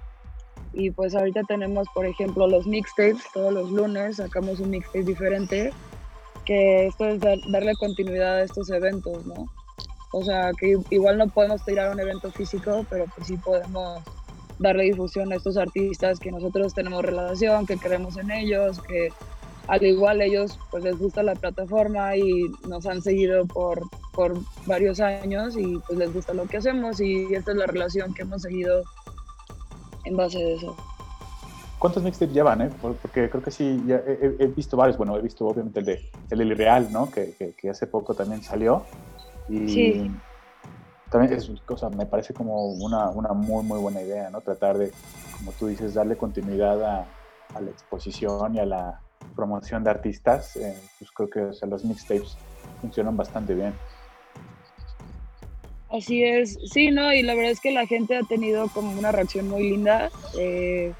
y 0.72 0.90
pues 0.90 1.14
ahorita 1.14 1.42
tenemos 1.44 1.86
por 1.94 2.04
ejemplo 2.04 2.48
los 2.48 2.66
mixtapes, 2.66 3.22
todos 3.32 3.52
los 3.52 3.70
lunes 3.70 4.16
sacamos 4.16 4.58
un 4.58 4.70
mixtape 4.70 5.04
diferente 5.04 5.72
que 6.44 6.86
esto 6.86 7.06
es 7.06 7.20
darle 7.20 7.74
continuidad 7.78 8.36
a 8.36 8.42
estos 8.42 8.70
eventos, 8.70 9.24
¿no? 9.24 9.46
O 10.12 10.24
sea, 10.24 10.50
que 10.58 10.78
igual 10.90 11.18
no 11.18 11.28
podemos 11.28 11.64
tirar 11.64 11.92
un 11.92 12.00
evento 12.00 12.30
físico, 12.30 12.86
pero 12.88 13.06
pues 13.14 13.26
sí 13.26 13.36
podemos 13.36 14.02
darle 14.58 14.84
difusión 14.84 15.32
a 15.32 15.36
estos 15.36 15.56
artistas 15.56 16.18
que 16.18 16.30
nosotros 16.30 16.74
tenemos 16.74 17.04
relación, 17.04 17.66
que 17.66 17.76
creemos 17.76 18.16
en 18.16 18.30
ellos, 18.30 18.80
que 18.80 19.12
al 19.68 19.84
igual 19.84 20.22
ellos 20.22 20.58
pues 20.70 20.84
les 20.84 20.98
gusta 20.98 21.22
la 21.22 21.34
plataforma 21.34 22.16
y 22.16 22.50
nos 22.68 22.86
han 22.86 23.02
seguido 23.02 23.46
por, 23.46 23.82
por 24.12 24.38
varios 24.64 25.00
años 25.00 25.56
y 25.56 25.78
pues 25.86 25.98
les 25.98 26.12
gusta 26.12 26.32
lo 26.34 26.46
que 26.46 26.58
hacemos 26.58 27.00
y 27.00 27.34
esta 27.34 27.50
es 27.50 27.58
la 27.58 27.66
relación 27.66 28.14
que 28.14 28.22
hemos 28.22 28.42
seguido 28.42 28.84
en 30.04 30.16
base 30.16 30.38
de 30.38 30.54
eso. 30.54 30.76
¿Cuántos 31.78 32.02
mixtapes 32.02 32.34
llevan? 32.34 32.62
Eh? 32.62 32.70
Porque 32.80 33.28
creo 33.28 33.42
que 33.42 33.50
sí, 33.50 33.82
ya 33.86 33.96
he, 34.06 34.46
visto 34.46 34.78
varios. 34.78 34.96
Bueno, 34.96 35.16
he 35.18 35.20
visto 35.20 35.46
obviamente 35.46 35.80
el 35.80 35.86
de 35.86 36.10
el 36.30 36.38
de 36.38 36.44
Irreal, 36.46 36.90
¿no? 36.90 37.10
Que, 37.10 37.34
que, 37.38 37.52
que 37.52 37.68
hace 37.68 37.86
poco 37.86 38.14
también 38.14 38.42
salió. 38.42 38.82
Y 39.48 39.68
sí. 39.68 40.10
también 41.10 41.32
es 41.32 41.48
cosa, 41.64 41.88
me 41.90 42.06
parece 42.06 42.34
como 42.34 42.66
una, 42.72 43.10
una, 43.10 43.32
muy, 43.32 43.64
muy 43.64 43.78
buena 43.78 44.02
idea, 44.02 44.30
¿no? 44.30 44.40
Tratar 44.40 44.78
de, 44.78 44.92
como 45.36 45.52
tú 45.52 45.68
dices, 45.68 45.94
darle 45.94 46.16
continuidad 46.16 46.82
a, 46.82 47.06
a 47.54 47.60
la 47.60 47.70
exposición 47.70 48.54
y 48.54 48.58
a 48.58 48.66
la 48.66 49.00
promoción 49.34 49.84
de 49.84 49.90
artistas. 49.90 50.56
Eh, 50.56 50.76
pues 50.98 51.10
creo 51.12 51.30
que 51.30 51.40
o 51.40 51.52
sea, 51.52 51.68
los 51.68 51.84
mixtapes 51.84 52.36
funcionan 52.80 53.16
bastante 53.16 53.54
bien. 53.54 53.74
Así 55.90 56.24
es, 56.24 56.58
sí, 56.72 56.90
¿no? 56.90 57.12
Y 57.12 57.22
la 57.22 57.34
verdad 57.34 57.52
es 57.52 57.60
que 57.60 57.70
la 57.70 57.86
gente 57.86 58.16
ha 58.16 58.22
tenido 58.22 58.68
como 58.68 58.98
una 58.98 59.12
reacción 59.12 59.48
muy 59.48 59.70
linda. 59.70 60.10
Eh, 60.36 60.92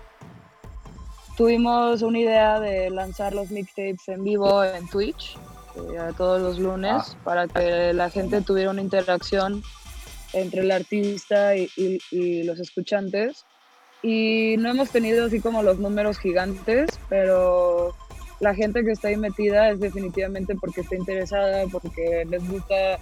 tuvimos 1.37 2.03
una 2.03 2.19
idea 2.21 2.61
de 2.61 2.91
lanzar 2.91 3.35
los 3.35 3.51
mixtapes 3.51 4.09
en 4.09 4.23
vivo 4.23 4.63
en 4.65 4.87
Twitch 4.89 5.37
eh, 5.77 6.13
todos 6.17 6.41
los 6.41 6.59
lunes 6.59 6.95
ah. 6.97 7.17
para 7.25 7.49
que 7.49 7.93
la 7.93 8.11
gente 8.11 8.41
tuviera 8.41 8.71
una 8.71 8.83
interacción 8.83 9.63
entre 10.33 10.63
el 10.63 10.71
artista 10.71 11.57
y, 11.57 11.99
los 12.45 12.59
escuchantes. 12.61 13.45
Y 14.03 14.57
no 14.59 14.71
hemos 14.71 14.91
tenido 14.91 15.27
así 15.27 15.41
como 15.41 15.63
los 15.63 15.79
números 15.79 16.19
gigantes, 16.19 16.91
pero 17.09 17.95
la 18.41 18.55
gente 18.55 18.85
que 18.85 18.93
está 18.93 19.09
ahí 19.09 19.17
metida 19.17 19.71
es 19.71 19.81
definitivamente 19.81 20.55
porque 20.55 20.83
está 20.83 20.95
interesada, 20.95 21.65
porque 21.73 22.25
les 22.29 22.47
gusta 22.49 22.99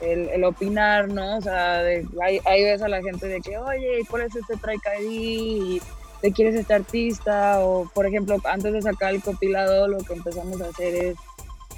el, 0.00 0.44
opinar, 0.44 1.08
¿no? 1.08 1.38
O 1.38 1.40
sea, 1.40 1.78
ahí, 1.78 2.64
ves 2.64 2.82
a 2.82 2.88
la 2.88 3.02
gente 3.02 3.28
de 3.28 3.40
que, 3.40 3.56
oye, 3.56 4.00
¿cuál 4.10 4.22
es 4.22 4.34
este 4.34 4.56
track 4.56 4.80
ID? 5.00 5.80
¿Te 6.20 6.32
quieres 6.32 6.56
este 6.56 6.74
artista? 6.74 7.60
O, 7.60 7.88
por 7.94 8.06
ejemplo, 8.06 8.36
antes 8.44 8.72
de 8.72 8.82
sacar 8.82 9.14
el 9.14 9.22
compilado, 9.22 9.86
lo 9.88 9.98
que 9.98 10.14
empezamos 10.14 10.60
a 10.60 10.68
hacer 10.68 10.94
es 10.94 11.16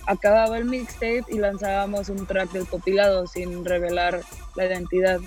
acababa 0.06 0.58
el 0.58 0.64
mixtape 0.64 1.24
y 1.28 1.38
lanzábamos 1.38 2.08
un 2.08 2.26
track 2.26 2.52
del 2.52 2.66
compilado 2.66 3.26
sin 3.26 3.64
revelar 3.64 4.20
la 4.54 4.66
identidad. 4.66 5.20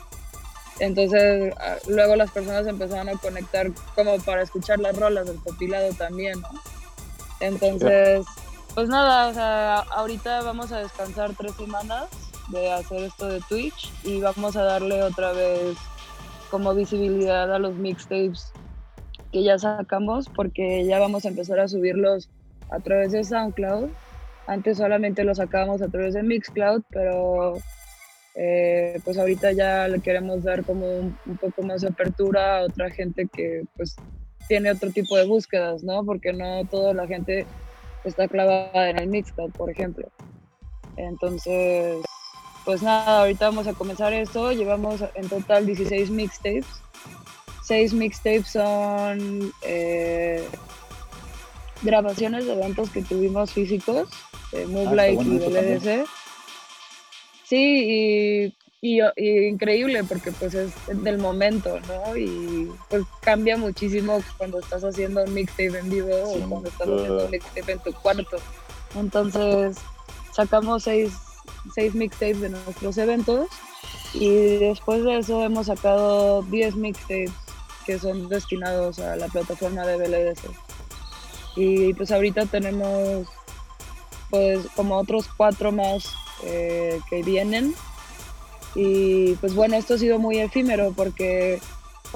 Entonces 0.80 1.54
ah, 1.60 1.76
luego 1.88 2.16
las 2.16 2.32
personas 2.32 2.68
empezaron 2.68 3.10
a 3.10 3.14
conectar 3.14 3.72
como 3.96 4.18
para 4.20 4.44
escuchar 4.44 4.80
las 4.80 4.98
rolas 4.98 5.28
del 5.28 5.38
compilado 5.38 5.92
también, 5.94 6.42
Entonces, 7.40 8.26
pues 8.76 8.90
nada, 8.90 9.28
o 9.28 9.34
sea, 9.34 9.80
ahorita 9.80 10.42
vamos 10.42 10.72
a 10.72 10.80
descansar 10.80 11.34
tres 11.36 11.54
semanas 11.56 12.08
de 12.50 12.72
hacer 12.72 13.04
esto 13.04 13.28
de 13.28 13.42
Twitch 13.42 13.92
y 14.04 14.22
vamos 14.22 14.56
a 14.56 14.64
darle 14.64 15.04
otra 15.04 15.32
vez 15.34 15.78
como 16.50 16.74
visibilidad 16.74 17.54
a 17.54 17.60
los 17.60 17.76
mixtapes 17.76 18.52
que 19.32 19.44
ya 19.44 19.58
sacamos 19.58 20.30
porque 20.30 20.86
ya 20.86 21.00
vamos 21.00 21.26
a 21.26 21.30
empezar 21.30 21.60
a 21.60 21.68
subirlos 21.68 22.30
a 22.70 22.80
través 22.80 23.12
de 23.12 23.24
SoundCloud 23.24 23.90
antes 24.48 24.78
solamente 24.78 25.24
lo 25.24 25.36
sacábamos 25.36 25.82
a 25.82 25.90
través 25.90 26.14
de 26.14 26.24
Mixcloud, 26.24 26.84
pero 26.90 27.56
eh, 28.36 29.00
pues 29.04 29.18
ahorita 29.18 29.52
ya 29.52 29.88
le 29.88 30.00
queremos 30.00 30.44
dar 30.44 30.64
como 30.64 30.88
un, 31.00 31.38
poco 31.40 31.64
más 31.64 31.82
de 31.82 31.90
apertura 31.90 32.60
a 32.60 32.64
otra 32.64 32.90
gente 32.90 33.28
que 33.28 33.64
pues 33.76 33.96
tiene 34.48 34.72
otro 34.72 34.90
tipo 34.92 35.18
de 35.18 35.26
búsquedas, 35.26 35.84
¿no? 35.84 36.06
Porque 36.06 36.32
no 36.32 36.64
toda 36.66 36.94
la 36.94 37.06
gente 37.08 37.46
está 38.06 38.28
clavada 38.28 38.90
en 38.90 39.00
el 39.00 39.08
Mixcloud, 39.08 39.52
por 39.52 39.70
ejemplo. 39.70 40.08
Entonces, 40.96 41.98
pues 42.64 42.82
nada, 42.82 43.20
ahorita 43.20 43.46
vamos 43.46 43.68
a 43.68 43.74
comenzar 43.74 44.14
esto. 44.14 44.52
Llevamos 44.52 45.04
en 45.16 45.28
total 45.28 45.66
16 45.66 46.10
mixtapes. 46.10 46.66
6 47.64 47.94
mixtapes 47.94 48.48
son 48.48 49.52
eh, 49.62 50.48
grabaciones 51.82 52.46
de 52.46 52.54
eventos 52.54 52.90
que 52.90 53.02
tuvimos 53.02 53.52
físicos 53.52 54.10
de 54.52 54.66
Move 54.68 55.00
ah, 55.00 55.10
y 55.10 55.16
BLDC. 55.16 56.08
Sí, 57.44 58.54
y, 58.82 59.00
increíble 59.48 60.04
porque 60.04 60.32
pues 60.32 60.54
es 60.54 60.72
del 60.88 61.18
momento, 61.18 61.80
¿no? 61.88 62.16
Y 62.16 62.70
pues 62.90 63.04
cambia 63.22 63.58
muchísimo 63.58 64.22
cuando 64.38 64.60
estás 64.60 64.84
haciendo 64.84 65.24
un 65.24 65.34
mixtape 65.34 65.80
en 65.80 65.90
vivo 65.90 66.16
o 66.24 66.50
cuando 66.50 66.70
estás 66.70 66.88
haciendo 66.88 67.26
un 67.26 67.32
mixtape 67.32 67.72
en 67.72 67.80
tu 67.80 67.94
cuarto. 67.94 68.38
Entonces 68.96 69.78
sacamos 70.32 70.84
seis, 70.84 71.14
seis 71.74 71.96
mixtapes 71.96 72.42
de 72.42 72.50
nuestros 72.50 72.98
eventos 72.98 73.48
y 74.14 74.58
después 74.58 75.04
de 75.04 75.20
eso 75.20 75.44
hemos 75.44 75.68
sacado 75.68 76.42
10 76.44 76.76
mixtapes 76.76 77.32
que 77.86 78.00
son 78.00 78.28
destinados 78.30 79.00
a 79.00 79.16
la 79.16 79.28
plataforma 79.28 79.86
de 79.86 79.98
BLDC. 79.98 80.50
Y 81.58 81.94
pues 81.96 82.12
ahorita 82.12 82.46
tenemos 82.46 83.28
pues 84.30 84.60
como 84.76 84.98
otros 84.98 85.28
cuatro 85.36 85.72
más 85.72 86.14
eh, 86.44 87.02
que 87.10 87.24
vienen. 87.24 87.74
Y 88.76 89.34
pues 89.36 89.56
bueno, 89.56 89.76
esto 89.76 89.96
ha 89.96 89.98
sido 89.98 90.20
muy 90.20 90.38
efímero 90.38 90.94
porque 90.96 91.60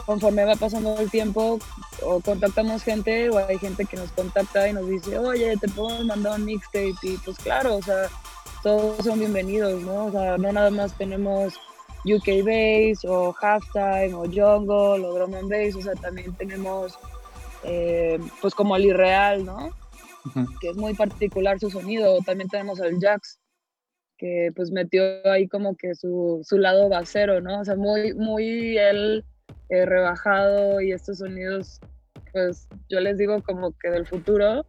conforme 0.06 0.46
va 0.46 0.56
pasando 0.56 0.98
el 1.00 1.10
tiempo 1.10 1.60
o 2.04 2.20
contactamos 2.22 2.84
gente 2.84 3.30
o 3.30 3.38
hay 3.46 3.58
gente 3.58 3.86
que 3.86 3.98
nos 3.98 4.12
contacta 4.12 4.70
y 4.70 4.74
nos 4.74 4.88
dice, 4.88 5.18
oye, 5.18 5.58
te 5.58 5.68
puedo 5.68 6.04
mandar 6.06 6.40
un 6.40 6.46
mixtape 6.46 6.94
y 7.02 7.18
pues 7.18 7.38
claro, 7.38 7.78
o 7.78 7.82
sea, 7.82 8.10
todos 8.64 9.04
son 9.04 9.20
bienvenidos, 9.20 9.82
¿no? 9.82 10.06
O 10.06 10.12
sea, 10.12 10.38
no 10.38 10.52
nada 10.52 10.70
más 10.70 10.96
tenemos 10.98 11.56
UK 12.06 12.46
Bass 12.46 13.06
o 13.06 13.36
Halftime 13.42 14.14
o 14.14 14.24
Jungle 14.26 15.06
o 15.06 15.14
Drum 15.14 15.34
and 15.34 15.50
Bass, 15.50 15.76
o 15.76 15.82
sea, 15.82 15.94
también 15.96 16.34
tenemos 16.36 16.98
eh, 17.64 18.20
pues 18.42 18.56
como 18.56 18.76
el 18.76 18.86
Irreal, 18.86 19.46
¿no? 19.46 19.70
que 20.60 20.70
es 20.70 20.78
muy 20.78 20.94
particular 20.94 21.60
su 21.60 21.70
sonido. 21.70 22.20
También 22.26 22.50
tenemos 22.50 22.80
al 22.82 23.00
Jax, 23.00 23.40
que 24.18 24.52
pues 24.56 24.72
metió 24.72 25.04
ahí 25.26 25.48
como 25.48 25.76
que 25.76 25.96
su, 25.96 26.42
su 26.44 26.58
lado 26.58 26.90
basero, 26.90 27.42
¿no? 27.42 27.62
O 27.62 27.66
sea, 27.66 27.76
muy, 27.76 28.14
muy 28.14 28.78
él 28.78 29.26
eh, 29.70 29.86
rebajado 29.86 30.82
y 30.82 30.92
estos 30.92 31.20
sonidos, 31.20 31.80
pues 32.32 32.68
yo 32.90 33.00
les 33.00 33.18
digo 33.18 33.42
como 33.42 33.72
que 33.80 33.90
del 33.90 34.06
futuro, 34.06 34.66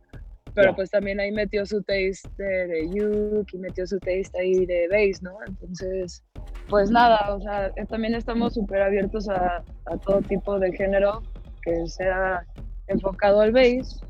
pero 0.55 0.75
pues 0.75 0.91
también 0.91 1.19
ahí 1.19 1.33
metió 1.33 1.65
su 1.65 1.83
taste 1.83 2.29
de, 2.37 2.67
de 2.67 3.45
y 3.53 3.59
metió 3.59 3.87
su 3.87 3.99
taste 3.99 4.39
ahí 4.39 4.67
de 4.67 4.89
bass, 4.89 5.23
¿no? 5.23 5.33
Entonces, 5.47 6.23
pues 6.69 6.91
nada, 6.91 7.35
o 7.35 7.41
sea, 7.41 7.69
eh, 7.77 7.87
también 7.89 8.15
estamos 8.15 8.55
súper 8.55 8.83
abiertos 8.83 9.29
a, 9.29 9.65
a 9.87 9.97
todo 9.99 10.21
tipo 10.23 10.59
de 10.59 10.73
género 10.73 11.23
que 11.63 11.87
sea 11.87 12.45
enfocado 12.87 13.41
al 13.41 13.53
bass 13.53 14.01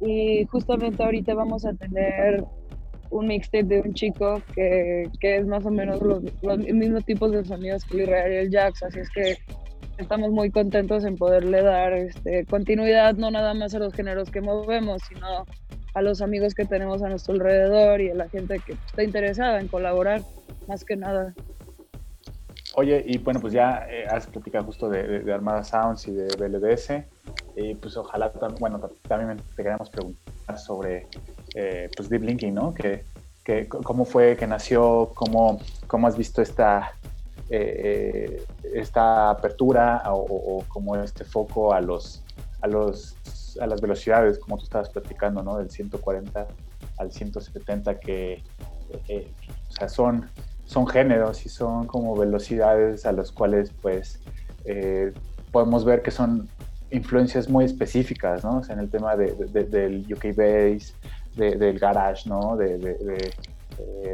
y 0.00 0.44
justamente 0.46 1.02
ahorita 1.02 1.34
vamos 1.34 1.64
a 1.64 1.72
tener 1.74 2.44
un 3.10 3.26
mixtape 3.26 3.64
de 3.64 3.80
un 3.80 3.94
chico 3.94 4.42
que, 4.54 5.08
que 5.20 5.38
es 5.38 5.46
más 5.46 5.64
o 5.64 5.70
menos 5.70 6.00
los, 6.02 6.22
los, 6.42 6.58
mismos 6.58 7.04
tipos 7.04 7.32
de 7.32 7.44
sonidos 7.44 7.84
que 7.84 8.02
Israel 8.02 8.48
Jax, 8.50 8.82
así 8.82 9.00
es 9.00 9.10
que 9.10 9.38
estamos 9.96 10.30
muy 10.30 10.50
contentos 10.50 11.04
en 11.04 11.16
poderle 11.16 11.62
dar 11.62 11.92
este, 11.92 12.44
continuidad 12.46 13.14
no 13.14 13.30
nada 13.30 13.54
más 13.54 13.74
a 13.74 13.78
los 13.78 13.92
géneros 13.94 14.30
que 14.30 14.40
movemos, 14.40 15.02
sino 15.08 15.46
a 15.94 16.02
los 16.02 16.22
amigos 16.22 16.54
que 16.54 16.64
tenemos 16.64 17.02
a 17.02 17.08
nuestro 17.08 17.34
alrededor 17.34 18.00
y 18.00 18.10
a 18.10 18.14
la 18.14 18.28
gente 18.28 18.60
que 18.64 18.72
está 18.72 19.02
interesada 19.02 19.58
en 19.58 19.68
colaborar, 19.68 20.22
más 20.68 20.84
que 20.84 20.96
nada. 20.96 21.34
Oye, 22.74 23.02
y 23.04 23.18
bueno, 23.18 23.40
pues 23.40 23.52
ya 23.52 23.86
eh, 23.90 24.04
has 24.08 24.26
platicado 24.28 24.66
justo 24.66 24.88
de, 24.88 25.20
de, 25.20 25.32
Armada 25.32 25.64
Sounds 25.64 26.06
y 26.06 26.12
de 26.12 26.28
BLDS. 26.36 26.92
Y 27.60 27.74
pues 27.74 27.96
ojalá, 27.96 28.32
bueno, 28.60 28.80
también 29.08 29.36
te 29.56 29.62
queremos 29.62 29.90
preguntar 29.90 30.58
sobre 30.58 31.08
eh, 31.54 31.90
pues 31.96 32.08
Deep 32.08 32.22
Linking, 32.22 32.54
¿no? 32.54 32.72
Que, 32.72 33.04
que, 33.42 33.68
¿Cómo 33.68 34.04
fue 34.04 34.36
que 34.36 34.46
nació? 34.46 35.10
¿Cómo, 35.14 35.60
cómo 35.88 36.06
has 36.06 36.16
visto 36.16 36.40
esta, 36.40 36.92
eh, 37.50 38.44
esta 38.74 39.30
apertura 39.30 40.02
o, 40.06 40.62
como 40.68 40.94
este 40.96 41.24
foco 41.24 41.74
a 41.74 41.80
los, 41.80 42.22
a 42.62 42.68
los 42.68 43.16
a 43.60 43.66
las 43.66 43.80
velocidades, 43.80 44.38
como 44.38 44.56
tú 44.56 44.64
estabas 44.64 44.90
platicando, 44.90 45.42
¿no? 45.42 45.58
Del 45.58 45.68
140 45.68 46.46
al 46.98 47.12
170, 47.12 47.98
que 47.98 48.42
eh, 49.08 49.32
o 49.68 49.72
sea, 49.72 49.88
son, 49.88 50.30
son 50.64 50.86
géneros 50.86 51.44
y 51.44 51.48
son 51.48 51.88
como 51.88 52.16
velocidades 52.16 53.04
a 53.04 53.10
las 53.10 53.32
cuales, 53.32 53.72
pues, 53.82 54.20
eh, 54.64 55.12
podemos 55.50 55.84
ver 55.84 56.02
que 56.02 56.12
son 56.12 56.48
influencias 56.90 57.48
muy 57.48 57.64
específicas, 57.64 58.44
¿no? 58.44 58.58
O 58.58 58.62
sea, 58.62 58.74
en 58.74 58.80
el 58.80 58.90
tema 58.90 59.16
de, 59.16 59.34
del 59.64 60.06
UK 60.12 60.36
bass, 60.36 60.94
del 61.36 61.78
garage, 61.78 62.28
¿no? 62.28 62.56
De, 62.56 63.32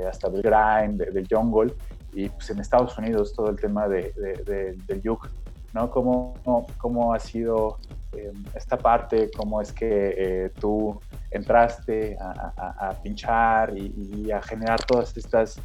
hasta 0.09 0.28
del 0.28 0.43
grind, 0.43 1.02
del 1.02 1.26
jungle, 1.31 1.73
y 2.12 2.28
pues 2.28 2.50
en 2.50 2.61
Estados 2.61 2.97
Unidos 2.99 3.33
todo 3.35 3.50
el 3.50 3.57
tema 3.57 3.88
del 3.88 5.02
juke, 5.04 5.28
¿no? 5.73 5.90
¿Cómo, 5.90 6.35
cómo 6.78 7.12
ha 7.12 7.19
sido 7.19 7.78
em, 8.12 8.45
esta 8.54 8.76
parte? 8.76 9.31
¿Cómo 9.37 9.61
es 9.61 9.73
que 9.73 10.14
eh, 10.16 10.50
tú 10.61 11.00
entraste 11.31 12.16
a, 12.21 12.97
pinchar 13.02 13.76
y, 13.76 14.31
a 14.31 14.40
generar 14.40 14.81
todas 14.85 15.16
estas 15.16 15.61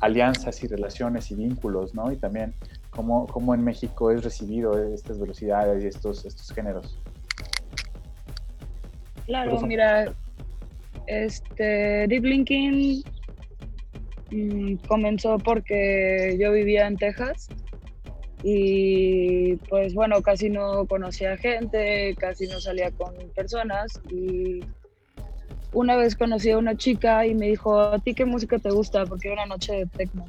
alianzas 0.00 0.62
y 0.62 0.66
relaciones 0.66 1.30
y 1.30 1.34
vínculos, 1.34 1.94
¿no? 1.94 2.12
Y 2.12 2.16
también 2.16 2.54
cómo, 2.96 3.26
cómo 3.26 3.54
en 3.54 3.62
México 3.62 4.10
es 4.10 4.24
recibido 4.24 4.92
estas 4.92 5.20
velocidades 5.20 5.84
y 5.84 5.86
estos, 5.86 6.24
estos 6.24 6.50
géneros. 6.50 6.98
Claro, 9.26 9.60
mira, 9.60 10.14
este, 11.06 12.06
Deep 12.08 12.24
Linking 12.24 13.02
mm, 14.30 14.74
comenzó 14.88 15.36
porque 15.38 16.36
yo 16.40 16.52
vivía 16.52 16.86
en 16.86 16.96
Texas 16.96 17.48
y 18.42 19.56
pues 19.68 19.94
bueno, 19.94 20.22
casi 20.22 20.48
no 20.48 20.86
conocía 20.86 21.36
gente, 21.36 22.14
casi 22.18 22.46
no 22.46 22.60
salía 22.60 22.90
con 22.92 23.14
personas 23.34 24.00
y 24.10 24.60
una 25.72 25.96
vez 25.96 26.16
conocí 26.16 26.50
a 26.50 26.58
una 26.58 26.76
chica 26.76 27.26
y 27.26 27.34
me 27.34 27.48
dijo, 27.48 27.78
¿a 27.78 27.98
ti 27.98 28.14
qué 28.14 28.24
música 28.24 28.58
te 28.58 28.70
gusta? 28.70 29.04
Porque 29.04 29.28
era 29.28 29.42
una 29.42 29.54
noche 29.54 29.72
de 29.74 29.86
techno. 29.86 30.24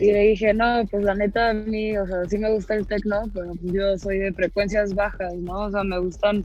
Y 0.00 0.12
le 0.12 0.20
dije, 0.20 0.54
no, 0.54 0.82
pues 0.90 1.04
la 1.04 1.14
neta 1.14 1.50
a 1.50 1.54
mí, 1.54 1.96
o 1.98 2.06
sea, 2.06 2.24
sí 2.26 2.38
me 2.38 2.50
gusta 2.50 2.74
el 2.74 2.86
techno, 2.86 3.30
pero 3.34 3.52
yo 3.60 3.98
soy 3.98 4.18
de 4.18 4.32
frecuencias 4.32 4.94
bajas, 4.94 5.34
¿no? 5.34 5.66
O 5.66 5.70
sea, 5.70 5.84
me 5.84 5.98
gustan 5.98 6.42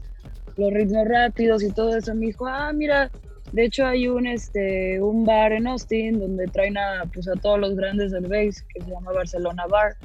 los 0.58 0.72
ritmos 0.72 1.08
rápidos 1.08 1.62
y 1.62 1.72
todo 1.72 1.96
eso. 1.96 2.14
Me 2.14 2.26
dijo, 2.26 2.46
ah, 2.46 2.70
mira, 2.74 3.10
de 3.52 3.64
hecho 3.64 3.86
hay 3.86 4.08
un, 4.08 4.26
este, 4.26 5.00
un 5.00 5.24
bar 5.24 5.52
en 5.52 5.66
Austin 5.68 6.18
donde 6.20 6.46
traen 6.48 6.76
a, 6.76 7.04
pues, 7.12 7.28
a 7.28 7.34
todos 7.34 7.58
los 7.58 7.74
grandes 7.74 8.12
del 8.12 8.26
bass, 8.26 8.62
que 8.74 8.84
se 8.84 8.90
llama 8.90 9.12
Barcelona 9.12 9.66
Bar. 9.66 9.96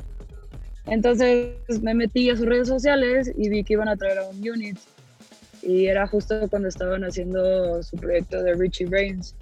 Entonces 0.85 1.53
me 1.81 1.93
metí 1.93 2.29
a 2.29 2.37
sus 2.37 2.45
redes 2.45 2.69
sociales 2.69 3.31
y 3.37 3.49
vi 3.49 3.65
que 3.65 3.73
iban 3.73 3.89
a 3.89 3.97
traer 3.97 4.19
a 4.19 4.29
un 4.29 4.37
unit. 4.37 4.77
Y 5.61 5.87
era 5.87 6.07
justo 6.07 6.47
cuando 6.49 6.69
estaban 6.69 7.03
haciendo 7.03 7.83
su 7.83 7.97
proyecto 7.97 8.41
de 8.41 8.53
Richie 8.53 8.85
Brains. 8.85 9.35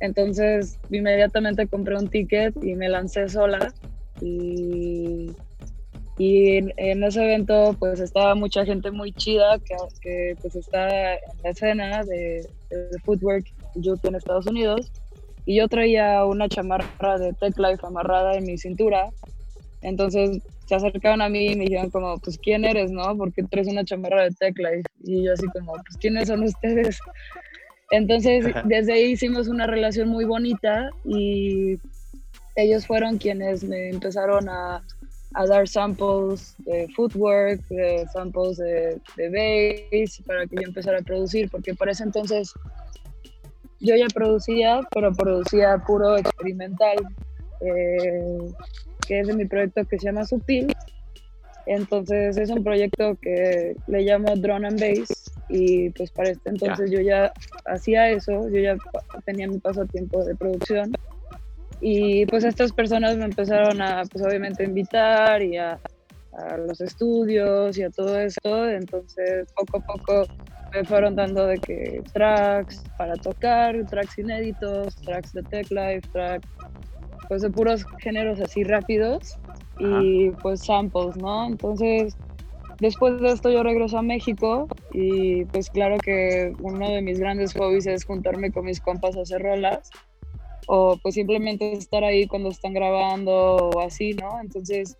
Entonces 0.00 0.78
inmediatamente 0.90 1.66
compré 1.66 1.96
un 1.96 2.08
ticket 2.08 2.54
y 2.62 2.74
me 2.74 2.88
lancé 2.88 3.28
sola. 3.28 3.72
Y, 4.20 5.30
y 6.18 6.56
en, 6.76 7.02
ese 7.04 7.24
evento 7.24 7.76
pues 7.78 8.00
estaba 8.00 8.34
mucha 8.34 8.64
gente 8.64 8.90
muy 8.90 9.12
chida 9.12 9.58
que, 9.60 9.76
que 10.00 10.34
pues 10.40 10.56
está 10.56 11.14
en 11.14 11.20
la 11.44 11.50
escena 11.50 12.04
de, 12.04 12.48
footwork 13.04 13.46
yo 13.76 13.94
en 14.02 14.14
Estados 14.14 14.46
Unidos. 14.46 14.90
Y 15.46 15.56
yo 15.56 15.68
traía 15.68 16.24
una 16.26 16.48
chamarra 16.48 17.18
de 17.18 17.32
Tech 17.32 17.56
Life 17.58 17.86
amarrada 17.86 18.34
en 18.34 18.44
mi 18.44 18.58
cintura. 18.58 19.08
Entonces 19.80 20.42
se 20.68 20.74
acercaban 20.74 21.22
a 21.22 21.30
mí 21.30 21.52
y 21.52 21.56
me 21.56 21.64
dijeron 21.64 21.88
como, 21.88 22.18
pues, 22.18 22.38
¿quién 22.38 22.66
eres, 22.66 22.90
no? 22.90 23.16
Porque 23.16 23.42
traes 23.44 23.68
una 23.68 23.86
chamarra 23.86 24.24
de 24.24 24.32
tecla. 24.32 24.68
Y, 25.02 25.24
yo 25.24 25.32
así 25.32 25.46
como, 25.46 25.72
pues, 25.72 25.96
¿quiénes 25.98 26.28
son 26.28 26.42
ustedes? 26.42 26.98
Entonces, 27.90 28.46
desde 28.64 28.92
ahí 28.92 29.12
hicimos 29.12 29.48
una 29.48 29.66
relación 29.66 30.08
muy 30.08 30.24
bonita 30.24 30.90
y 31.04 31.78
ellos 32.56 32.86
fueron 32.86 33.18
quienes 33.18 33.64
me 33.64 33.90
empezaron 33.90 34.48
a, 34.48 34.84
a 35.34 35.46
dar 35.46 35.68
samples 35.68 36.54
de 36.58 36.88
footwork, 36.94 37.66
de 37.68 38.06
samples 38.12 38.58
de, 38.58 39.00
de 39.16 39.88
bass, 39.90 40.22
para 40.26 40.46
que 40.46 40.56
yo 40.56 40.62
empezara 40.62 40.98
a 40.98 41.02
producir, 41.02 41.50
porque 41.50 41.74
para 41.74 41.92
ese 41.92 42.04
entonces 42.04 42.52
yo 43.80 43.94
ya 43.94 44.06
producía, 44.12 44.80
pero 44.92 45.12
producía 45.12 45.78
puro 45.86 46.16
experimental. 46.16 46.96
Eh, 47.60 48.52
que 49.08 49.20
es 49.20 49.26
de 49.26 49.34
mi 49.34 49.46
proyecto 49.46 49.84
que 49.86 49.98
se 49.98 50.06
llama 50.06 50.26
Sutil. 50.26 50.72
Entonces 51.66 52.36
es 52.36 52.50
un 52.50 52.62
proyecto 52.62 53.16
que 53.20 53.74
le 53.86 54.02
llamo 54.02 54.36
Drone 54.36 54.68
and 54.68 54.80
Bass 54.80 55.27
y 55.48 55.90
pues 55.90 56.10
para 56.10 56.30
este 56.30 56.50
entonces 56.50 56.90
yo 56.90 57.00
ya 57.00 57.32
hacía 57.64 58.10
eso, 58.10 58.48
yo 58.48 58.60
ya 58.60 58.76
tenía 59.24 59.48
mi 59.48 59.58
pasatiempo 59.58 60.24
de 60.24 60.34
producción. 60.36 60.92
Y 61.80 62.26
pues 62.26 62.44
estas 62.44 62.72
personas 62.72 63.16
me 63.16 63.26
empezaron 63.26 63.80
a 63.80 64.02
pues 64.10 64.24
obviamente 64.24 64.64
invitar 64.64 65.42
y 65.42 65.56
a, 65.56 65.78
a 66.32 66.56
los 66.56 66.80
estudios 66.80 67.78
y 67.78 67.84
a 67.84 67.90
todo 67.90 68.18
eso, 68.18 68.68
entonces 68.68 69.46
poco 69.54 69.78
a 69.78 69.80
poco 69.80 70.26
me 70.74 70.84
fueron 70.84 71.14
dando 71.14 71.46
de 71.46 71.58
que 71.58 72.02
tracks 72.12 72.84
para 72.96 73.14
tocar, 73.14 73.76
tracks 73.86 74.18
inéditos, 74.18 74.96
tracks 74.96 75.32
de 75.32 75.42
Tech 75.44 75.70
Life, 75.70 76.08
tracks 76.12 76.48
pues 77.28 77.42
de 77.42 77.50
puros 77.50 77.84
géneros 77.98 78.40
así 78.40 78.64
rápidos 78.64 79.38
y 79.78 80.30
pues 80.42 80.64
samples, 80.64 81.16
¿no? 81.16 81.46
Entonces, 81.46 82.16
después 82.80 83.20
de 83.20 83.28
esto 83.30 83.50
yo 83.50 83.62
regreso 83.62 83.98
a 83.98 84.02
México 84.02 84.68
y 84.92 85.44
pues 85.46 85.70
claro 85.70 85.98
que 85.98 86.52
uno 86.60 86.88
de 86.90 87.02
mis 87.02 87.18
grandes 87.18 87.52
hobbies 87.54 87.86
es 87.86 88.04
juntarme 88.04 88.52
con 88.52 88.64
mis 88.64 88.80
compas 88.80 89.16
a 89.16 89.22
hacer 89.22 89.42
rolas 89.42 89.90
o 90.66 90.96
pues 91.02 91.14
simplemente 91.14 91.72
estar 91.72 92.04
ahí 92.04 92.26
cuando 92.26 92.50
están 92.50 92.74
grabando 92.74 93.56
o 93.56 93.80
así, 93.80 94.12
¿no? 94.12 94.40
Entonces, 94.40 94.98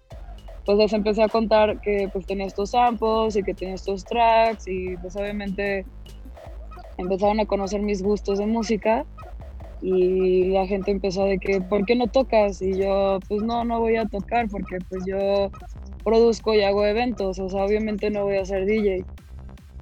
pues 0.65 0.79
les 0.79 0.93
empecé 0.93 1.23
a 1.23 1.29
contar 1.29 1.81
que 1.81 2.09
pues 2.13 2.27
tenía 2.27 2.47
estos 2.47 2.71
samples 2.71 3.37
y 3.37 3.43
que 3.43 3.55
tenía 3.55 3.75
estos 3.75 4.05
tracks 4.05 4.67
y 4.67 4.97
pues 4.97 5.15
obviamente 5.17 5.85
empezaron 6.97 7.41
a 7.41 7.47
conocer 7.47 7.81
mis 7.81 8.03
gustos 8.03 8.39
de 8.39 8.47
música 8.47 9.07
y 9.81 10.51
la 10.51 10.67
gente 10.67 10.91
empezó 10.91 11.25
de 11.25 11.39
que, 11.39 11.61
¿por 11.61 11.85
qué 11.87 11.95
no 11.95 12.09
tocas? 12.09 12.61
Y 12.61 12.77
yo, 12.79 13.19
pues 13.29 13.43
no, 13.43 13.65
no 13.65 13.79
voy 13.81 13.97
a 13.97 14.07
tocar 14.07 14.49
porque 14.49 14.79
pues 14.89 15.05
yo 15.07 15.51
produzco 15.99 16.55
y 16.55 16.63
hago 16.63 16.87
eventos, 16.87 17.39
o 17.39 17.49
sea, 17.49 17.65
obviamente 17.65 18.11
no 18.11 18.25
voy 18.25 18.37
a 18.37 18.45
ser 18.45 18.65
DJ. 18.67 19.05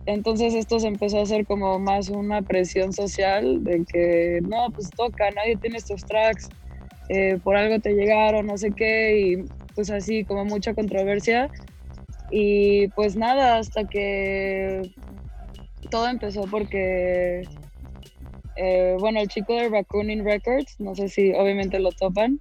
Entonces 0.06 0.54
esto 0.54 0.78
se 0.78 0.86
empezó 0.88 1.18
a 1.18 1.22
hacer 1.22 1.46
como 1.46 1.78
más 1.78 2.08
una 2.08 2.42
presión 2.42 2.92
social 2.92 3.64
de 3.64 3.84
que, 3.90 4.40
no, 4.42 4.70
pues 4.74 4.92
toca, 4.96 5.30
nadie 5.32 5.56
tiene 5.56 5.78
estos 5.78 6.04
tracks, 6.04 6.48
eh, 7.08 7.38
por 7.42 7.56
algo 7.56 7.80
te 7.80 7.92
llegaron, 7.94 8.46
no 8.46 8.56
sé 8.56 8.72
qué, 8.74 9.18
y 9.20 9.44
pues 9.74 9.90
así 9.90 10.24
como 10.24 10.44
mucha 10.44 10.74
controversia. 10.74 11.50
Y 12.30 12.88
pues 12.88 13.16
nada, 13.16 13.58
hasta 13.58 13.84
que 13.84 14.82
todo 15.90 16.08
empezó 16.08 16.42
porque 16.50 17.42
eh, 18.56 18.96
bueno, 18.98 19.20
el 19.20 19.28
chico 19.28 19.54
de 19.54 19.68
Raccooning 19.68 20.24
Records, 20.24 20.76
no 20.78 20.94
sé 20.94 21.08
si 21.08 21.32
obviamente 21.32 21.78
lo 21.78 21.90
topan. 21.92 22.40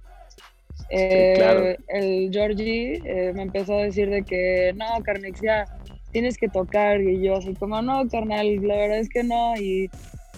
Eh, 0.90 1.76
el 1.88 2.30
Georgie 2.32 3.00
eh, 3.04 3.32
me 3.34 3.42
empezó 3.42 3.78
a 3.78 3.82
decir 3.82 4.08
de 4.08 4.22
que 4.22 4.72
no, 4.76 4.86
Carnix, 5.02 5.40
ya 5.40 5.64
tienes 6.12 6.38
que 6.38 6.48
tocar. 6.48 7.00
Y 7.00 7.22
yo 7.22 7.36
así 7.36 7.54
como, 7.54 7.80
no, 7.82 8.08
carnal, 8.08 8.56
la 8.66 8.76
verdad 8.76 8.98
es 8.98 9.08
que 9.08 9.22
no. 9.22 9.56
Y, 9.56 9.90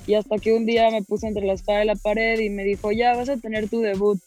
y 0.06 0.14
hasta 0.14 0.38
que 0.38 0.54
un 0.54 0.66
día 0.66 0.90
me 0.90 1.02
puse 1.02 1.28
entre 1.28 1.44
la 1.46 1.52
espada 1.52 1.84
y 1.84 1.86
la 1.86 1.96
pared 1.96 2.38
y 2.40 2.50
me 2.50 2.64
dijo, 2.64 2.92
ya 2.92 3.14
vas 3.14 3.28
a 3.28 3.36
tener 3.36 3.68
tu 3.68 3.80
debut. 3.80 4.18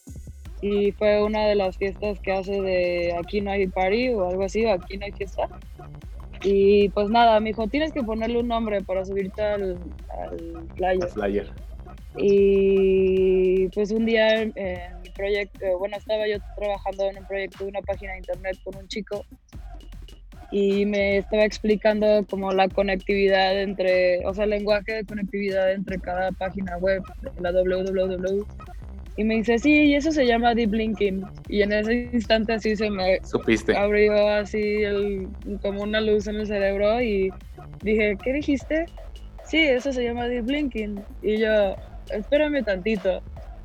Y 0.61 0.91
fue 0.91 1.23
una 1.23 1.47
de 1.47 1.55
las 1.55 1.75
fiestas 1.77 2.19
que 2.19 2.31
hace 2.31 2.61
de 2.61 3.15
Aquí 3.17 3.41
no 3.41 3.49
hay 3.49 3.65
party 3.65 4.09
o 4.09 4.27
algo 4.27 4.43
así, 4.43 4.63
o 4.65 4.71
Aquí 4.71 4.97
no 4.97 5.05
hay 5.05 5.11
fiesta. 5.11 5.49
Y 6.43 6.89
pues 6.89 7.09
nada, 7.09 7.39
me 7.39 7.49
dijo, 7.49 7.67
tienes 7.67 7.91
que 7.91 8.03
ponerle 8.03 8.39
un 8.39 8.47
nombre 8.47 8.81
para 8.81 9.05
subirte 9.05 9.41
al, 9.41 9.79
al 10.09 10.67
flyer. 10.75 11.07
flyer. 11.09 11.70
Y 12.17 13.67
pues 13.69 13.91
un 13.91 14.05
día 14.05 14.41
en, 14.41 14.53
mi 15.01 15.09
proyecto, 15.09 15.77
bueno, 15.79 15.97
estaba 15.97 16.27
yo 16.27 16.37
trabajando 16.55 17.09
en 17.09 17.19
un 17.19 17.25
proyecto 17.25 17.63
de 17.63 17.69
una 17.69 17.81
página 17.81 18.13
de 18.13 18.19
internet 18.19 18.57
con 18.63 18.75
un 18.75 18.87
chico 18.87 19.25
y 20.49 20.85
me 20.85 21.19
estaba 21.19 21.45
explicando 21.45 22.25
como 22.29 22.51
la 22.51 22.67
conectividad 22.67 23.61
entre, 23.61 24.25
o 24.25 24.33
sea, 24.33 24.43
el 24.43 24.49
lenguaje 24.49 24.95
de 24.95 25.05
conectividad 25.05 25.71
entre 25.71 25.97
cada 25.99 26.31
página 26.33 26.77
web, 26.77 27.01
la 27.39 27.51
www 27.53 28.45
y 29.17 29.23
me 29.23 29.35
dice, 29.35 29.59
sí, 29.59 29.71
y 29.71 29.95
eso 29.95 30.11
se 30.11 30.25
llama 30.25 30.55
deep 30.55 30.73
linking. 30.73 31.23
Y 31.49 31.61
en 31.61 31.73
ese 31.73 32.09
instante 32.13 32.53
así 32.53 32.75
se 32.75 32.89
me 32.89 33.19
abrió 33.75 34.29
así 34.29 34.83
el, 34.83 35.27
como 35.61 35.83
una 35.83 35.99
luz 35.99 36.27
en 36.27 36.37
el 36.37 36.47
cerebro 36.47 37.01
y 37.01 37.29
dije, 37.81 38.17
¿qué 38.23 38.33
dijiste? 38.33 38.85
Sí, 39.43 39.59
eso 39.59 39.91
se 39.91 40.03
llama 40.03 40.27
deep 40.27 40.49
linking. 40.49 41.03
Y 41.21 41.37
yo, 41.37 41.75
espérame 42.13 42.63
tantito. 42.63 43.21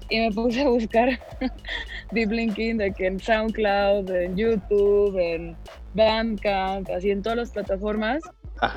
y 0.08 0.20
me 0.20 0.30
puse 0.30 0.62
a 0.62 0.68
buscar 0.68 1.08
Deep 2.12 2.30
Linking 2.30 2.78
de 2.78 2.92
que 2.92 3.06
en 3.06 3.18
SoundCloud, 3.18 4.10
en 4.10 4.36
YouTube, 4.36 5.18
en 5.18 5.56
Bandcamp, 5.94 6.88
así 6.90 7.10
en 7.10 7.22
todas 7.22 7.38
las 7.38 7.50
plataformas. 7.50 8.22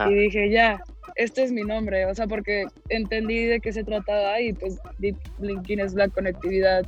Y 0.10 0.14
dije, 0.14 0.50
ya, 0.50 0.82
este 1.16 1.44
es 1.44 1.52
mi 1.52 1.62
nombre, 1.62 2.06
o 2.06 2.14
sea, 2.14 2.28
porque 2.28 2.66
entendí 2.90 3.46
de 3.46 3.62
qué 3.62 3.72
se 3.72 3.84
trataba 3.84 4.42
y 4.42 4.54
pues 4.54 4.78
Deep 4.98 5.16
Linking 5.40 5.80
es 5.80 5.94
la 5.94 6.10
conectividad 6.10 6.86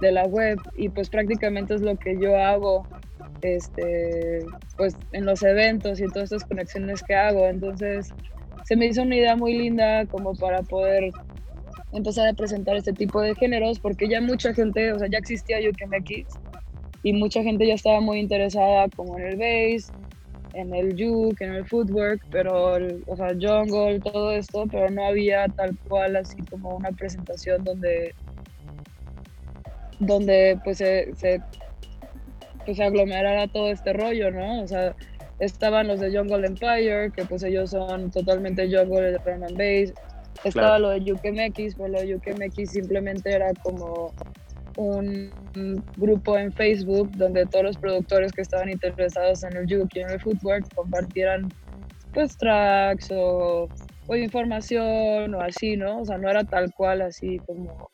de 0.00 0.12
la 0.12 0.24
web 0.24 0.58
y 0.76 0.88
pues 0.88 1.10
prácticamente 1.10 1.74
es 1.74 1.82
lo 1.82 1.96
que 1.96 2.18
yo 2.18 2.36
hago 2.36 2.86
este 3.42 4.44
pues 4.76 4.96
en 5.12 5.24
los 5.24 5.42
eventos 5.42 6.00
y 6.00 6.04
en 6.04 6.10
todas 6.10 6.32
estas 6.32 6.46
conexiones 6.46 7.02
que 7.02 7.14
hago 7.14 7.46
entonces 7.46 8.12
se 8.64 8.76
me 8.76 8.86
hizo 8.86 9.02
una 9.02 9.16
idea 9.16 9.36
muy 9.36 9.56
linda 9.56 10.06
como 10.06 10.34
para 10.34 10.62
poder 10.62 11.10
empezar 11.92 12.28
a 12.28 12.32
presentar 12.34 12.76
este 12.76 12.92
tipo 12.92 13.20
de 13.20 13.34
géneros 13.34 13.78
porque 13.80 14.08
ya 14.08 14.20
mucha 14.20 14.54
gente, 14.54 14.92
o 14.92 14.98
sea, 14.98 15.08
ya 15.10 15.18
existía 15.18 15.58
UKMX 15.58 16.38
y 17.02 17.12
mucha 17.12 17.42
gente 17.42 17.66
ya 17.66 17.74
estaba 17.74 18.00
muy 18.00 18.18
interesada 18.18 18.88
como 18.94 19.18
en 19.18 19.26
el 19.26 19.36
bass, 19.36 19.92
en 20.52 20.74
el 20.74 20.92
juke, 20.92 21.42
en 21.42 21.54
el 21.54 21.66
footwork, 21.66 22.20
pero, 22.30 22.74
o 23.06 23.16
sea, 23.16 23.34
jungle, 23.40 24.00
todo 24.00 24.32
esto, 24.32 24.66
pero 24.70 24.90
no 24.90 25.06
había 25.06 25.46
tal 25.56 25.76
cual 25.88 26.16
así 26.16 26.42
como 26.50 26.76
una 26.76 26.90
presentación 26.92 27.64
donde 27.64 28.12
donde 30.00 30.58
pues 30.64 30.78
se, 30.78 31.12
pues, 32.64 32.80
aglomerara 32.80 33.46
todo 33.48 33.70
este 33.70 33.92
rollo, 33.92 34.30
¿no? 34.30 34.62
O 34.62 34.66
sea, 34.66 34.96
estaban 35.38 35.88
los 35.88 36.00
de 36.00 36.16
Jungle 36.16 36.46
Empire, 36.46 37.12
que 37.14 37.24
pues 37.24 37.42
ellos 37.42 37.70
son 37.70 38.10
totalmente 38.10 38.64
jungle 38.64 39.12
drum 39.12 39.42
and 39.44 39.56
bass, 39.56 39.92
estaba 40.44 40.78
lo 40.78 40.90
de 40.90 41.12
UKMX, 41.12 41.74
pero 41.76 41.88
lo 41.88 42.00
de 42.00 42.66
simplemente 42.66 43.30
era 43.32 43.52
como 43.62 44.12
un 44.76 45.32
grupo 45.96 46.38
en 46.38 46.52
Facebook 46.52 47.10
donde 47.16 47.46
todos 47.46 47.64
los 47.64 47.76
productores 47.76 48.32
que 48.32 48.42
estaban 48.42 48.70
interesados 48.70 49.42
en 49.42 49.56
el 49.56 49.64
juke 49.64 49.96
y 49.96 50.00
en 50.00 50.10
el 50.10 50.20
footwork 50.20 50.64
compartieran 50.74 51.48
pues 52.14 52.36
tracks 52.36 53.10
o, 53.12 53.68
o, 54.06 54.16
información 54.16 55.34
o 55.34 55.40
así, 55.40 55.76
¿no? 55.76 56.00
O 56.00 56.04
sea, 56.04 56.18
no 56.18 56.28
era 56.28 56.44
tal 56.44 56.72
cual 56.74 57.02
así 57.02 57.40
como, 57.46 57.90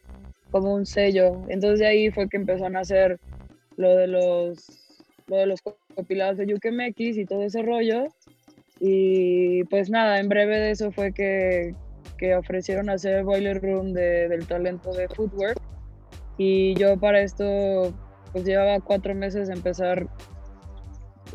como 0.50 0.74
un 0.74 0.86
sello. 0.86 1.44
Entonces 1.48 1.80
de 1.80 1.86
ahí 1.86 2.10
fue 2.10 2.28
que 2.28 2.36
empezó 2.36 2.66
a 2.66 2.70
nacer 2.70 3.18
lo 3.76 3.94
de 3.94 4.06
los, 4.06 4.66
lo 5.26 5.36
de 5.36 5.46
los 5.46 5.60
compilados 5.94 6.38
de 6.38 6.46
y 6.98 7.24
todo 7.26 7.42
ese 7.42 7.62
rollo. 7.62 8.06
Y 8.80 9.64
pues 9.64 9.90
nada, 9.90 10.20
en 10.20 10.28
breve 10.28 10.58
de 10.58 10.70
eso 10.70 10.92
fue 10.92 11.12
que, 11.12 11.74
que 12.16 12.34
ofrecieron 12.34 12.90
hacer 12.90 13.24
Boiler 13.24 13.60
Room 13.62 13.92
de, 13.92 14.28
del 14.28 14.46
talento 14.46 14.92
de 14.92 15.08
Footwork. 15.08 15.60
Y 16.38 16.74
yo 16.74 16.98
para 16.98 17.20
esto, 17.20 17.92
pues 18.32 18.44
llevaba 18.44 18.80
cuatro 18.80 19.14
meses 19.14 19.48
empezar, 19.48 20.06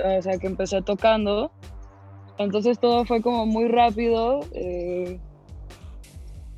o 0.03 0.21
sea, 0.21 0.37
que 0.37 0.47
empecé 0.47 0.81
tocando. 0.81 1.51
Entonces 2.37 2.79
todo 2.79 3.05
fue 3.05 3.21
como 3.21 3.45
muy 3.45 3.67
rápido. 3.67 4.41
Eh, 4.53 5.19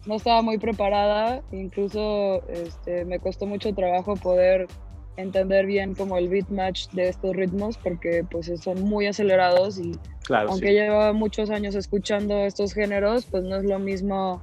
no 0.06 0.16
estaba 0.16 0.42
muy 0.42 0.58
preparada, 0.58 1.42
incluso 1.52 2.46
este, 2.50 3.06
me 3.06 3.20
costó 3.20 3.46
mucho 3.46 3.74
trabajo 3.74 4.16
poder 4.16 4.68
entender 5.18 5.66
bien 5.66 5.94
como 5.94 6.18
el 6.18 6.30
beat 6.30 6.50
match 6.50 6.88
de 6.92 7.10
estos 7.10 7.36
ritmos 7.36 7.78
porque 7.78 8.26
pues 8.30 8.52
son 8.62 8.82
muy 8.82 9.06
acelerados 9.08 9.78
y 9.80 9.92
aunque 10.30 10.74
lleva 10.74 11.14
muchos 11.14 11.50
años 11.50 11.76
escuchando 11.76 12.38
estos 12.40 12.74
géneros, 12.74 13.26
pues 13.26 13.44
no 13.44 13.58
es 13.58 13.64
lo 13.64 13.80
mismo 13.80 14.42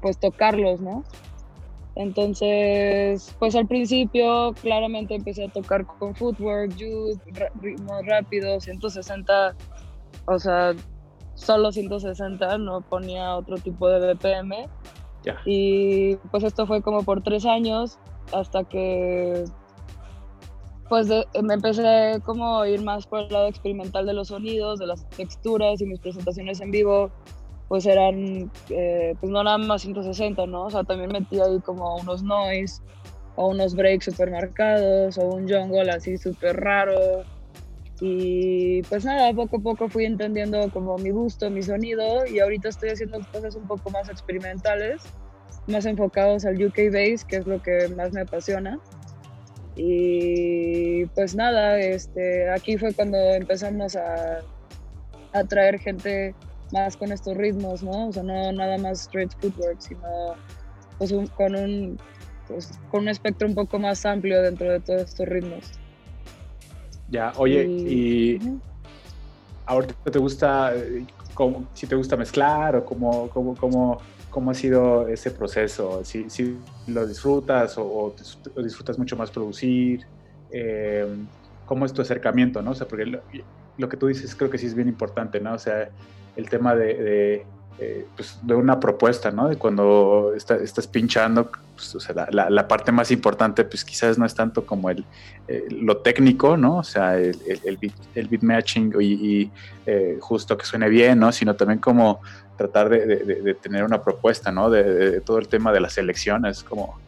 pues 0.00 0.18
tocarlos, 0.18 0.80
¿no? 0.80 1.04
Entonces, 1.96 3.34
pues 3.38 3.54
al 3.56 3.66
principio 3.66 4.54
claramente 4.62 5.16
empecé 5.16 5.44
a 5.44 5.48
tocar 5.48 5.84
con 5.84 6.14
footwork, 6.14 6.74
youth, 6.76 7.18
ritmos 7.60 8.06
rápidos, 8.06 8.64
160, 8.64 9.54
o 10.26 10.38
sea, 10.38 10.74
solo 11.34 11.72
160, 11.72 12.58
no 12.58 12.80
ponía 12.80 13.36
otro 13.36 13.56
tipo 13.56 13.88
de 13.88 14.14
BPM. 14.14 14.68
Y 15.44 16.16
pues 16.30 16.44
esto 16.44 16.66
fue 16.66 16.80
como 16.80 17.02
por 17.02 17.22
tres 17.22 17.44
años 17.44 17.98
hasta 18.32 18.64
que 18.64 19.44
pues 20.90 21.06
me 21.08 21.54
empecé 21.54 22.20
como 22.24 22.60
a 22.60 22.68
ir 22.68 22.82
más 22.82 23.06
por 23.06 23.20
el 23.20 23.32
lado 23.32 23.46
experimental 23.46 24.04
de 24.04 24.12
los 24.12 24.28
sonidos, 24.28 24.80
de 24.80 24.88
las 24.88 25.08
texturas 25.10 25.80
y 25.80 25.86
mis 25.86 26.00
presentaciones 26.00 26.60
en 26.60 26.72
vivo 26.72 27.10
pues 27.68 27.86
eran 27.86 28.50
eh, 28.70 29.14
pues 29.20 29.30
no 29.30 29.44
nada 29.44 29.56
más 29.56 29.82
160, 29.82 30.44
¿no? 30.46 30.64
O 30.64 30.70
sea, 30.70 30.82
también 30.82 31.12
metí 31.12 31.38
ahí 31.38 31.60
como 31.60 31.94
unos 31.98 32.24
noise 32.24 32.82
o 33.36 33.46
unos 33.46 33.76
breaks 33.76 34.06
super 34.06 34.28
marcados 34.32 35.16
o 35.16 35.28
un 35.28 35.48
jungle 35.48 35.88
así 35.92 36.18
súper 36.18 36.56
raro. 36.56 37.22
Y 38.00 38.82
pues 38.82 39.04
nada, 39.04 39.32
poco 39.32 39.58
a 39.58 39.60
poco 39.60 39.88
fui 39.88 40.04
entendiendo 40.04 40.68
como 40.72 40.98
mi 40.98 41.10
gusto, 41.10 41.48
mi 41.48 41.62
sonido 41.62 42.26
y 42.26 42.40
ahorita 42.40 42.70
estoy 42.70 42.88
haciendo 42.88 43.20
cosas 43.32 43.54
un 43.54 43.68
poco 43.68 43.88
más 43.90 44.08
experimentales, 44.08 45.02
más 45.68 45.86
enfocados 45.86 46.44
al 46.44 46.60
UK 46.60 46.92
bass, 46.92 47.24
que 47.24 47.36
es 47.36 47.46
lo 47.46 47.62
que 47.62 47.86
más 47.96 48.12
me 48.12 48.22
apasiona. 48.22 48.80
Y 49.76 51.06
pues 51.06 51.34
nada, 51.34 51.78
este, 51.78 52.50
aquí 52.50 52.76
fue 52.76 52.92
cuando 52.92 53.16
empezamos 53.16 53.96
a, 53.96 54.40
a 55.32 55.44
traer 55.44 55.78
gente 55.78 56.34
más 56.72 56.96
con 56.96 57.12
estos 57.12 57.36
ritmos, 57.36 57.82
¿no? 57.82 58.08
O 58.08 58.12
sea, 58.12 58.22
no 58.22 58.52
nada 58.52 58.78
más 58.78 59.02
straight 59.02 59.32
footwork, 59.40 59.80
sino 59.80 60.34
pues, 60.98 61.12
con, 61.36 61.54
un, 61.54 61.98
pues, 62.46 62.78
con 62.90 63.02
un 63.02 63.08
espectro 63.08 63.48
un 63.48 63.54
poco 63.54 63.78
más 63.78 64.04
amplio 64.04 64.42
dentro 64.42 64.70
de 64.70 64.80
todos 64.80 65.02
estos 65.02 65.28
ritmos. 65.28 65.64
Ya, 67.08 67.32
oye, 67.36 67.64
y, 67.64 68.38
ahorita 69.66 69.94
te 70.10 70.18
gusta, 70.18 70.72
si 71.74 71.86
te 71.86 71.96
gusta 71.96 72.16
mezclar 72.16 72.76
o 72.76 72.84
cómo, 72.84 73.28
cómo, 73.30 73.56
cómo, 73.56 73.98
cómo 74.30 74.52
ha 74.52 74.54
sido 74.54 75.08
ese 75.08 75.30
proceso, 75.30 76.04
si, 76.04 76.30
si 76.30 76.56
lo 76.86 77.06
disfrutas 77.06 77.76
o, 77.76 78.14
disfrutas 78.62 78.98
mucho 78.98 79.16
más 79.16 79.30
producir, 79.30 80.06
eh, 80.50 81.06
cómo 81.66 81.84
es 81.84 81.92
tu 81.92 82.02
acercamiento, 82.02 82.62
¿no? 82.62 82.70
O 82.70 82.74
sea, 82.74 82.86
porque 82.88 83.06
lo, 83.06 83.88
que 83.88 83.96
tú 83.96 84.06
dices 84.06 84.34
creo 84.34 84.50
que 84.50 84.58
sí 84.58 84.66
es 84.66 84.74
bien 84.74 84.88
importante, 84.88 85.40
¿no? 85.40 85.54
O 85.54 85.58
sea, 85.58 85.90
el 86.36 86.48
tema 86.48 86.74
de, 86.74 87.44
eh, 87.82 88.04
pues, 88.14 88.38
de, 88.42 88.54
una 88.54 88.78
propuesta, 88.78 89.30
¿no? 89.30 89.48
De 89.48 89.56
cuando 89.56 90.34
estás 90.34 90.86
pinchando, 90.86 91.50
pues, 91.74 91.94
o 91.94 92.00
sea, 92.00 92.28
la, 92.30 92.68
parte 92.68 92.92
más 92.92 93.10
importante, 93.10 93.64
pues 93.64 93.86
quizás 93.86 94.18
no 94.18 94.26
es 94.26 94.34
tanto 94.34 94.66
como 94.66 94.90
el, 94.90 95.02
eh, 95.48 95.64
lo 95.70 95.96
técnico, 95.96 96.58
¿no? 96.58 96.76
O 96.76 96.84
sea, 96.84 97.16
el, 97.16 97.78
beat, 97.80 98.42
matching 98.42 98.92
y, 99.00 99.50
eh, 99.86 100.18
justo 100.20 100.58
que 100.58 100.66
suene 100.66 100.90
bien, 100.90 101.20
¿no? 101.20 101.32
Sino 101.32 101.56
también 101.56 101.78
como 101.78 102.20
tratar 102.58 102.90
de, 102.90 103.56
tener 103.62 103.82
una 103.82 104.02
propuesta, 104.02 104.52
¿no? 104.52 104.68
De, 104.68 105.22
todo 105.22 105.38
el 105.38 105.48
tema 105.48 105.72
de 105.72 105.80
la 105.80 105.88
selección 105.88 106.44
es 106.44 106.62
como 106.62 106.98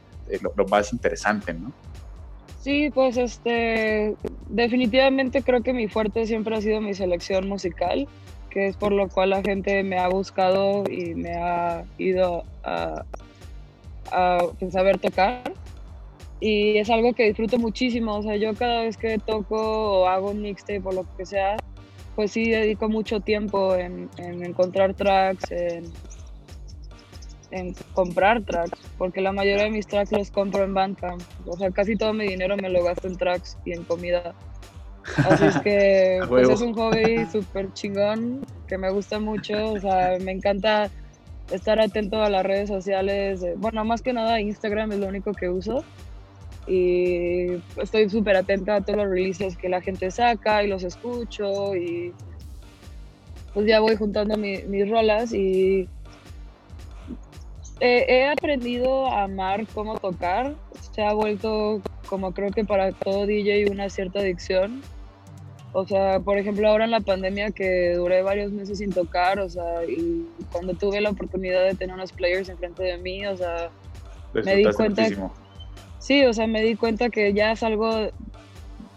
lo, 0.40 0.54
lo 0.56 0.66
más 0.68 0.90
interesante, 0.94 1.52
¿no? 1.52 1.70
Sí, 2.62 2.90
pues 2.94 3.18
este, 3.18 4.16
definitivamente 4.48 5.42
creo 5.42 5.62
que 5.62 5.74
mi 5.74 5.88
fuerte 5.88 6.24
siempre 6.26 6.56
ha 6.56 6.62
sido 6.62 6.80
mi 6.80 6.94
selección 6.94 7.46
musical 7.46 8.08
que 8.52 8.66
es 8.66 8.76
por 8.76 8.92
lo 8.92 9.08
cual 9.08 9.30
la 9.30 9.42
gente 9.42 9.82
me 9.82 9.98
ha 9.98 10.08
buscado 10.08 10.84
y 10.90 11.14
me 11.14 11.34
ha 11.34 11.84
ido 11.96 12.44
a, 12.62 13.04
pues, 14.58 14.72
saber 14.72 14.98
tocar. 14.98 15.42
Y 16.38 16.76
es 16.76 16.90
algo 16.90 17.14
que 17.14 17.24
disfruto 17.24 17.58
muchísimo, 17.58 18.16
o 18.16 18.22
sea, 18.22 18.36
yo 18.36 18.52
cada 18.54 18.82
vez 18.82 18.96
que 18.96 19.18
toco 19.18 19.56
o 20.02 20.06
hago 20.06 20.30
un 20.30 20.42
mixtape 20.42 20.82
o 20.84 20.92
lo 20.92 21.06
que 21.16 21.24
sea, 21.24 21.56
pues 22.16 22.32
sí 22.32 22.50
dedico 22.50 22.88
mucho 22.88 23.20
tiempo 23.20 23.76
en, 23.76 24.10
encontrar 24.18 24.94
tracks, 24.94 25.52
en, 25.52 25.84
en, 27.52 27.74
comprar 27.94 28.42
tracks, 28.42 28.80
porque 28.98 29.20
la 29.20 29.30
mayoría 29.30 29.64
de 29.64 29.70
mis 29.70 29.86
tracks 29.86 30.10
los 30.10 30.32
compro 30.32 30.64
en 30.64 30.74
Bandcamp. 30.74 31.22
O 31.46 31.56
sea, 31.56 31.70
casi 31.70 31.96
todo 31.96 32.12
mi 32.12 32.26
dinero 32.26 32.56
me 32.56 32.68
lo 32.68 32.82
gasto 32.82 33.06
en 33.06 33.16
tracks 33.16 33.56
y 33.64 33.72
en 33.72 33.84
comida. 33.84 34.34
Así 35.16 35.44
es 35.44 35.58
que 35.60 36.20
pues 36.28 36.48
es 36.48 36.60
un 36.60 36.74
hobby 36.74 37.26
súper 37.30 37.72
chingón 37.72 38.44
que 38.66 38.78
me 38.78 38.90
gusta 38.90 39.18
mucho. 39.18 39.72
O 39.72 39.80
sea, 39.80 40.18
me 40.20 40.32
encanta 40.32 40.90
estar 41.50 41.80
atento 41.80 42.22
a 42.22 42.30
las 42.30 42.44
redes 42.44 42.68
sociales. 42.68 43.44
Bueno, 43.56 43.84
más 43.84 44.02
que 44.02 44.12
nada 44.12 44.40
Instagram 44.40 44.92
es 44.92 44.98
lo 44.98 45.06
único 45.06 45.32
que 45.32 45.48
uso. 45.48 45.84
Y 46.66 47.54
estoy 47.76 48.08
súper 48.08 48.36
atenta 48.36 48.76
a 48.76 48.80
todos 48.80 48.98
los 48.98 49.08
releases 49.08 49.56
que 49.56 49.68
la 49.68 49.80
gente 49.80 50.10
saca 50.10 50.62
y 50.62 50.68
los 50.68 50.84
escucho. 50.84 51.74
Y 51.74 52.12
pues 53.52 53.66
ya 53.66 53.80
voy 53.80 53.96
juntando 53.96 54.36
mis 54.36 54.88
rolas 54.88 55.32
y 55.32 55.88
he 57.80 58.28
aprendido 58.28 59.06
a 59.06 59.24
amar 59.24 59.66
cómo 59.74 59.98
tocar. 59.98 60.54
Se 60.94 61.02
ha 61.02 61.12
vuelto 61.14 61.82
como 62.12 62.32
creo 62.32 62.50
que 62.50 62.62
para 62.62 62.92
todo 62.92 63.24
DJ 63.24 63.70
una 63.70 63.88
cierta 63.88 64.18
adicción. 64.18 64.82
O 65.72 65.86
sea, 65.86 66.20
por 66.20 66.36
ejemplo, 66.36 66.68
ahora 66.68 66.84
en 66.84 66.90
la 66.90 67.00
pandemia 67.00 67.52
que 67.52 67.94
duré 67.94 68.20
varios 68.20 68.52
meses 68.52 68.76
sin 68.76 68.92
tocar, 68.92 69.40
o 69.40 69.48
sea, 69.48 69.82
y 69.88 70.28
cuando 70.52 70.74
tuve 70.74 71.00
la 71.00 71.08
oportunidad 71.08 71.64
de 71.64 71.74
tener 71.74 71.94
unos 71.94 72.12
players 72.12 72.50
enfrente 72.50 72.82
de 72.82 72.98
mí, 72.98 73.24
o 73.24 73.34
sea, 73.34 73.70
me 74.34 74.56
di 74.56 74.64
cuenta, 74.64 75.06
sí, 76.00 76.26
o 76.26 76.34
sea, 76.34 76.46
me 76.46 76.60
di 76.60 76.76
cuenta 76.76 77.08
que 77.08 77.32
ya 77.32 77.52
es 77.52 77.62
algo 77.62 78.10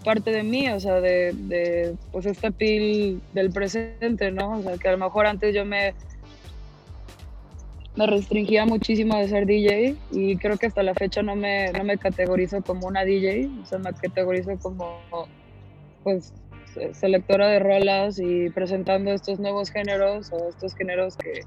parte 0.04 0.32
de 0.32 0.43
mí, 0.43 0.67
o 0.67 0.82
sea, 0.82 0.99
de, 0.99 1.32
de 1.32 1.95
pues 2.12 2.25
esta 2.25 2.51
piel 2.51 3.21
del 3.32 3.49
presente, 3.51 4.30
¿no? 4.32 4.58
O 4.58 4.62
sea, 4.62 4.78
que 4.78 4.89
a 4.89 4.91
lo 4.91 4.97
mejor 4.97 5.25
antes 5.25 5.56
yo 5.56 5.63
me 5.63 5.93
me 7.95 8.08
restringía 8.08 8.65
muchísimo 8.65 9.17
de 9.17 9.27
ser 9.27 9.45
DJ 9.45 9.95
y 10.12 10.38
creo 10.38 10.58
que 10.58 10.67
hasta 10.67 10.84
la 10.84 10.93
fecha 10.93 11.21
no 11.21 11.36
me, 11.36 11.71
no 11.71 11.84
me 11.84 11.97
categorizo 11.97 12.62
como 12.62 12.88
una 12.88 13.05
DJ, 13.05 13.49
o 13.62 13.65
sea, 13.65 13.79
me 13.79 13.93
categorizo 13.93 14.58
como 14.60 14.99
pues 16.03 16.34
selectora 16.91 17.47
de 17.47 17.60
rolas 17.60 18.19
y 18.19 18.49
presentando 18.49 19.12
estos 19.12 19.39
nuevos 19.39 19.71
géneros 19.71 20.31
o 20.31 20.49
estos 20.49 20.75
géneros 20.75 21.15
que 21.15 21.41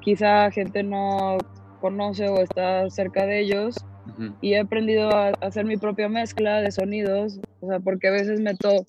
quizá 0.00 0.50
gente 0.50 0.82
no 0.82 1.38
conoce 1.80 2.28
o 2.28 2.40
está 2.40 2.88
cerca 2.90 3.26
de 3.26 3.40
ellos. 3.40 3.76
Y 4.40 4.54
he 4.54 4.58
aprendido 4.58 5.10
a 5.10 5.28
hacer 5.40 5.64
mi 5.64 5.76
propia 5.76 6.08
mezcla 6.08 6.60
de 6.60 6.72
sonidos, 6.72 7.38
o 7.60 7.68
sea, 7.68 7.78
porque 7.80 8.08
a 8.08 8.10
veces 8.10 8.40
meto 8.40 8.84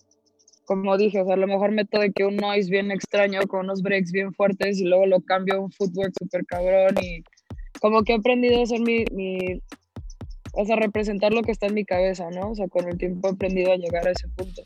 como 0.66 0.98
dije, 0.98 1.22
o 1.22 1.26
sea, 1.26 1.34
a 1.34 1.38
lo 1.38 1.48
mejor 1.48 1.72
meto 1.72 2.00
de 2.00 2.12
que 2.12 2.26
un 2.26 2.38
noise 2.38 2.70
bien 2.70 2.92
extraño 2.92 3.42
con 3.48 3.62
unos 3.62 3.82
breaks 3.82 4.12
bien 4.12 4.34
fuertes 4.34 4.80
y 4.80 4.86
luego 4.86 5.06
lo 5.06 5.22
cambio 5.22 5.56
a 5.56 5.60
un 5.60 5.72
footwork 5.72 6.14
súper 6.18 6.46
cabrón 6.46 6.96
y 7.02 7.24
como 7.80 8.04
que 8.04 8.14
he 8.14 8.16
aprendido 8.16 8.60
a 8.60 8.64
hacer 8.64 8.80
mi, 8.80 9.06
mi, 9.12 9.62
o 10.54 10.66
sea, 10.66 10.76
representar 10.76 11.34
lo 11.34 11.42
que 11.42 11.52
está 11.52 11.68
en 11.68 11.74
mi 11.74 11.84
cabeza, 11.84 12.30
¿no? 12.30 12.52
O 12.52 12.56
sea, 12.56 12.68
con 12.68 12.88
el 12.88 12.98
tiempo 12.98 13.28
he 13.28 13.32
aprendido 13.32 13.72
a 13.72 13.78
llegar 13.78 14.08
a 14.08 14.12
ese 14.12 14.28
punto. 14.30 14.62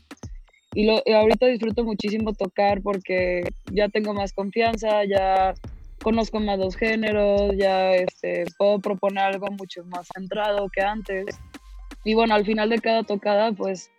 Y, 0.74 0.84
lo, 0.84 1.02
y 1.04 1.12
ahorita 1.12 1.46
disfruto 1.46 1.82
muchísimo 1.82 2.32
tocar 2.34 2.82
porque 2.82 3.42
ya 3.72 3.88
tengo 3.88 4.14
más 4.14 4.32
confianza, 4.32 5.04
ya 5.04 5.54
conozco 6.02 6.38
más 6.40 6.58
dos 6.58 6.76
géneros, 6.76 7.56
ya 7.56 7.94
este, 7.94 8.44
puedo 8.56 8.78
proponer 8.78 9.24
algo 9.24 9.48
mucho 9.48 9.84
más 9.86 10.08
centrado 10.14 10.68
que 10.68 10.82
antes. 10.82 11.26
Y 12.04 12.14
bueno, 12.14 12.34
al 12.34 12.44
final 12.44 12.68
de 12.68 12.78
cada 12.78 13.02
tocada, 13.02 13.52
pues 13.52 13.90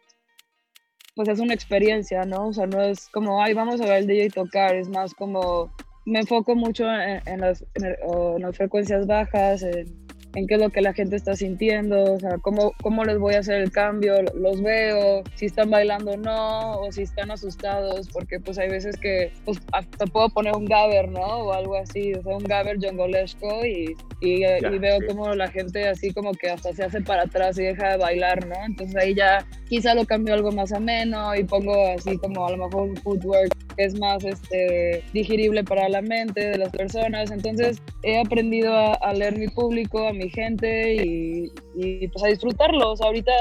pues 1.19 1.27
es 1.27 1.39
una 1.41 1.53
experiencia, 1.53 2.23
¿no? 2.23 2.47
O 2.47 2.53
sea, 2.53 2.65
no 2.65 2.81
es 2.81 3.09
como, 3.09 3.43
ay, 3.43 3.53
vamos 3.53 3.81
a 3.81 3.83
ver 3.83 3.97
el 3.97 4.07
DJ 4.07 4.29
tocar, 4.29 4.73
es 4.73 4.87
más 4.87 5.13
como, 5.13 5.69
me 6.05 6.19
enfoco 6.19 6.55
mucho 6.55 6.85
en, 6.85 7.41
las, 7.41 7.65
en 7.73 8.41
las, 8.41 8.55
frecuencias 8.55 9.05
bajas, 9.05 9.61
en, 9.63 10.07
en 10.39 10.47
qué 10.47 10.55
es 10.55 10.61
lo 10.61 10.69
que 10.69 10.81
la 10.81 10.93
gente 10.93 11.15
está 11.15 11.35
sintiendo, 11.35 12.13
o 12.13 12.19
sea, 12.19 12.37
cómo, 12.41 12.73
cómo 12.81 13.03
les 13.03 13.19
voy 13.19 13.35
a 13.35 13.39
hacer 13.39 13.61
el 13.61 13.71
cambio, 13.71 14.15
los 14.33 14.61
veo, 14.61 15.23
si 15.35 15.45
están 15.45 15.69
bailando 15.69 16.11
o 16.11 16.17
no, 16.17 16.79
o 16.79 16.91
si 16.91 17.03
están 17.03 17.29
asustados, 17.29 18.07
porque 18.09 18.39
pues 18.39 18.57
hay 18.57 18.69
veces 18.69 18.97
que 18.97 19.31
pues, 19.45 19.59
hasta 19.73 20.05
puedo 20.05 20.29
poner 20.29 20.55
un 20.55 20.65
gabber, 20.65 21.09
¿no? 21.09 21.19
O 21.19 21.53
algo 21.53 21.75
así, 21.75 22.13
o 22.13 22.23
sea, 22.23 22.37
un 22.37 22.43
gabber 22.43 22.77
jongolesco 22.81 23.65
y, 23.65 23.95
y, 24.21 24.45
y 24.45 24.79
veo 24.79 24.99
como 25.07 25.35
la 25.35 25.49
gente 25.49 25.87
así 25.87 26.13
como 26.13 26.31
que 26.33 26.49
hasta 26.49 26.73
se 26.73 26.83
hace 26.83 27.01
para 27.01 27.23
atrás 27.23 27.57
y 27.59 27.63
deja 27.63 27.91
de 27.91 27.97
bailar, 27.97 28.45
¿no? 28.47 28.55
Entonces 28.65 28.95
ahí 28.95 29.13
ya 29.13 29.45
quizá 29.67 29.93
lo 29.93 30.05
cambio 30.05 30.33
algo 30.33 30.51
más 30.51 30.71
ameno 30.71 31.35
y 31.35 31.43
pongo 31.43 31.73
así 31.87 32.17
como 32.17 32.47
a 32.47 32.51
lo 32.51 32.65
mejor 32.65 32.89
un 32.89 32.97
footwork 32.97 33.53
que 33.75 33.83
es 33.85 33.97
más 33.99 34.23
este, 34.23 35.03
digerible 35.13 35.63
para 35.63 35.87
la 35.89 36.01
mente 36.01 36.49
de 36.49 36.57
las 36.57 36.69
personas. 36.69 37.31
Entonces 37.31 37.81
he 38.03 38.19
aprendido 38.19 38.73
a, 38.73 38.93
a 38.93 39.13
leer 39.13 39.37
mi 39.37 39.47
público, 39.47 40.07
a 40.07 40.13
mi 40.13 40.28
gente 40.29 40.95
y, 40.95 41.51
y 41.75 42.07
pues 42.07 42.23
a 42.23 42.27
disfrutarlos. 42.27 43.01
ahorita 43.01 43.31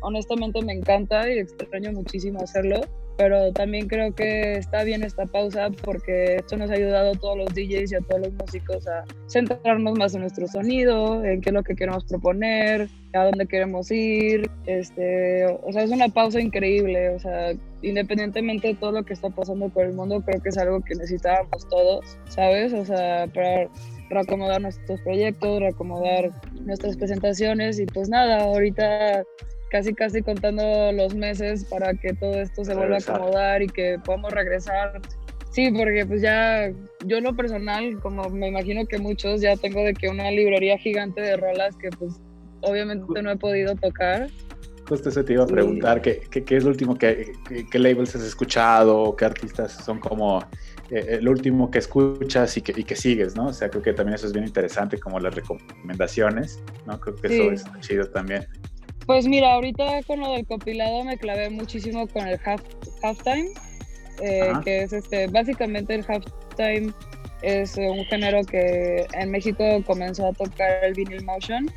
honestamente 0.00 0.62
me 0.62 0.72
encanta 0.72 1.28
y 1.30 1.38
extraño 1.38 1.92
muchísimo 1.92 2.40
hacerlo, 2.40 2.80
pero 3.16 3.52
también 3.52 3.88
creo 3.88 4.14
que 4.14 4.52
está 4.52 4.84
bien 4.84 5.02
esta 5.02 5.26
pausa 5.26 5.70
porque 5.84 6.36
esto 6.36 6.56
nos 6.56 6.70
ha 6.70 6.74
ayudado 6.74 7.12
a 7.12 7.18
todos 7.18 7.36
los 7.36 7.54
DJs 7.54 7.92
y 7.92 7.94
a 7.96 8.00
todos 8.00 8.20
los 8.20 8.32
músicos 8.34 8.86
a 8.86 9.04
centrarnos 9.28 9.98
más 9.98 10.14
en 10.14 10.20
nuestro 10.20 10.46
sonido, 10.46 11.24
en 11.24 11.40
qué 11.40 11.50
es 11.50 11.54
lo 11.54 11.64
que 11.64 11.74
queremos 11.74 12.04
proponer, 12.04 12.88
a 13.14 13.24
dónde 13.24 13.46
queremos 13.46 13.90
ir. 13.90 14.48
Este, 14.66 15.46
o 15.46 15.72
sea, 15.72 15.82
es 15.82 15.90
una 15.90 16.08
pausa 16.08 16.40
increíble, 16.40 17.10
o 17.10 17.18
sea, 17.18 17.52
independientemente 17.82 18.68
de 18.68 18.74
todo 18.74 18.92
lo 18.92 19.04
que 19.04 19.14
está 19.14 19.30
pasando 19.30 19.68
por 19.68 19.84
el 19.84 19.94
mundo, 19.94 20.22
creo 20.24 20.40
que 20.40 20.50
es 20.50 20.58
algo 20.58 20.80
que 20.80 20.94
necesitábamos 20.94 21.68
todos, 21.68 22.18
¿sabes? 22.28 22.72
O 22.72 22.84
sea, 22.84 23.26
para 23.34 23.68
reacomodar 24.10 24.60
nuestros 24.60 25.00
proyectos, 25.00 25.60
reacomodar 25.60 26.30
nuestras 26.64 26.96
presentaciones 26.96 27.78
y 27.78 27.86
pues 27.86 28.08
nada, 28.08 28.42
ahorita 28.42 29.24
casi 29.70 29.92
casi 29.94 30.22
contando 30.22 30.92
los 30.92 31.14
meses 31.14 31.64
para 31.64 31.94
que 31.94 32.14
todo 32.14 32.40
esto 32.40 32.64
se 32.64 32.74
vuelva 32.74 32.96
a 32.96 32.98
acomodar 32.98 33.62
y 33.62 33.66
que 33.66 33.98
podamos 34.04 34.32
regresar. 34.32 35.00
Sí, 35.50 35.70
porque 35.70 36.04
pues 36.06 36.22
ya 36.22 36.70
yo 37.04 37.20
lo 37.20 37.34
personal, 37.34 37.98
como 38.00 38.28
me 38.28 38.48
imagino 38.48 38.86
que 38.86 38.98
muchos, 38.98 39.40
ya 39.40 39.56
tengo 39.56 39.82
de 39.82 39.94
que 39.94 40.08
una 40.08 40.30
librería 40.30 40.78
gigante 40.78 41.20
de 41.20 41.36
rolas 41.36 41.74
que 41.76 41.90
pues 41.90 42.20
obviamente 42.60 43.22
no 43.22 43.30
he 43.30 43.36
podido 43.36 43.74
tocar. 43.74 44.28
Justo 44.88 45.10
eso 45.10 45.22
te 45.22 45.34
iba 45.34 45.44
a 45.44 45.46
preguntar, 45.46 46.00
¿qué, 46.00 46.20
qué, 46.30 46.56
es 46.56 46.64
lo 46.64 46.70
último 46.70 46.96
que, 46.96 47.32
qué 47.70 47.78
labels 47.78 48.16
has 48.16 48.22
escuchado? 48.22 49.14
¿Qué 49.16 49.26
artistas 49.26 49.72
son 49.84 49.98
como 49.98 50.42
eh, 50.90 51.18
el 51.18 51.28
último 51.28 51.70
que 51.70 51.78
escuchas 51.78 52.56
y 52.56 52.62
que, 52.62 52.72
y 52.76 52.84
que 52.84 52.96
sigues, 52.96 53.36
¿no? 53.36 53.46
O 53.46 53.52
sea, 53.52 53.68
creo 53.68 53.82
que 53.82 53.92
también 53.92 54.14
eso 54.14 54.26
es 54.26 54.32
bien 54.32 54.46
interesante, 54.46 54.98
como 54.98 55.20
las 55.20 55.34
recomendaciones, 55.34 56.62
¿no? 56.86 56.98
Creo 57.00 57.16
que 57.16 57.26
eso 57.28 57.52
es 57.52 57.64
chido 57.80 58.08
también. 58.08 58.46
Pues 59.06 59.26
mira, 59.26 59.52
ahorita 59.54 60.02
con 60.06 60.20
lo 60.20 60.32
del 60.32 60.46
compilado 60.46 61.04
me 61.04 61.16
clavé 61.16 61.50
muchísimo 61.50 62.06
con 62.08 62.26
el 62.28 62.38
half, 62.44 62.62
halftime, 63.02 63.48
eh, 64.22 64.52
que 64.64 64.82
es 64.82 64.92
este, 64.92 65.26
básicamente 65.28 65.94
el 65.94 66.04
halftime 66.06 66.92
es 67.42 67.76
un 67.76 68.04
género 68.06 68.44
que 68.44 69.06
en 69.14 69.30
México 69.30 69.64
comenzó 69.86 70.26
a 70.26 70.32
tocar 70.32 70.84
el 70.84 70.94
vinyl 70.94 71.24
motion 71.24 71.70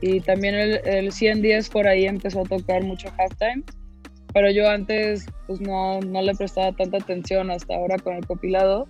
y 0.00 0.20
también 0.20 0.54
el, 0.54 0.80
el 0.84 1.12
110 1.12 1.68
por 1.70 1.88
ahí 1.88 2.04
empezó 2.04 2.42
a 2.42 2.44
tocar 2.44 2.82
mucho 2.84 3.08
halftime 3.16 3.64
pero 4.38 4.52
yo 4.52 4.70
antes 4.70 5.26
pues 5.48 5.60
no, 5.60 5.98
no 5.98 6.22
le 6.22 6.32
prestaba 6.32 6.70
tanta 6.70 6.98
atención 6.98 7.50
hasta 7.50 7.74
ahora 7.74 7.98
con 7.98 8.14
el 8.14 8.24
compilado. 8.24 8.86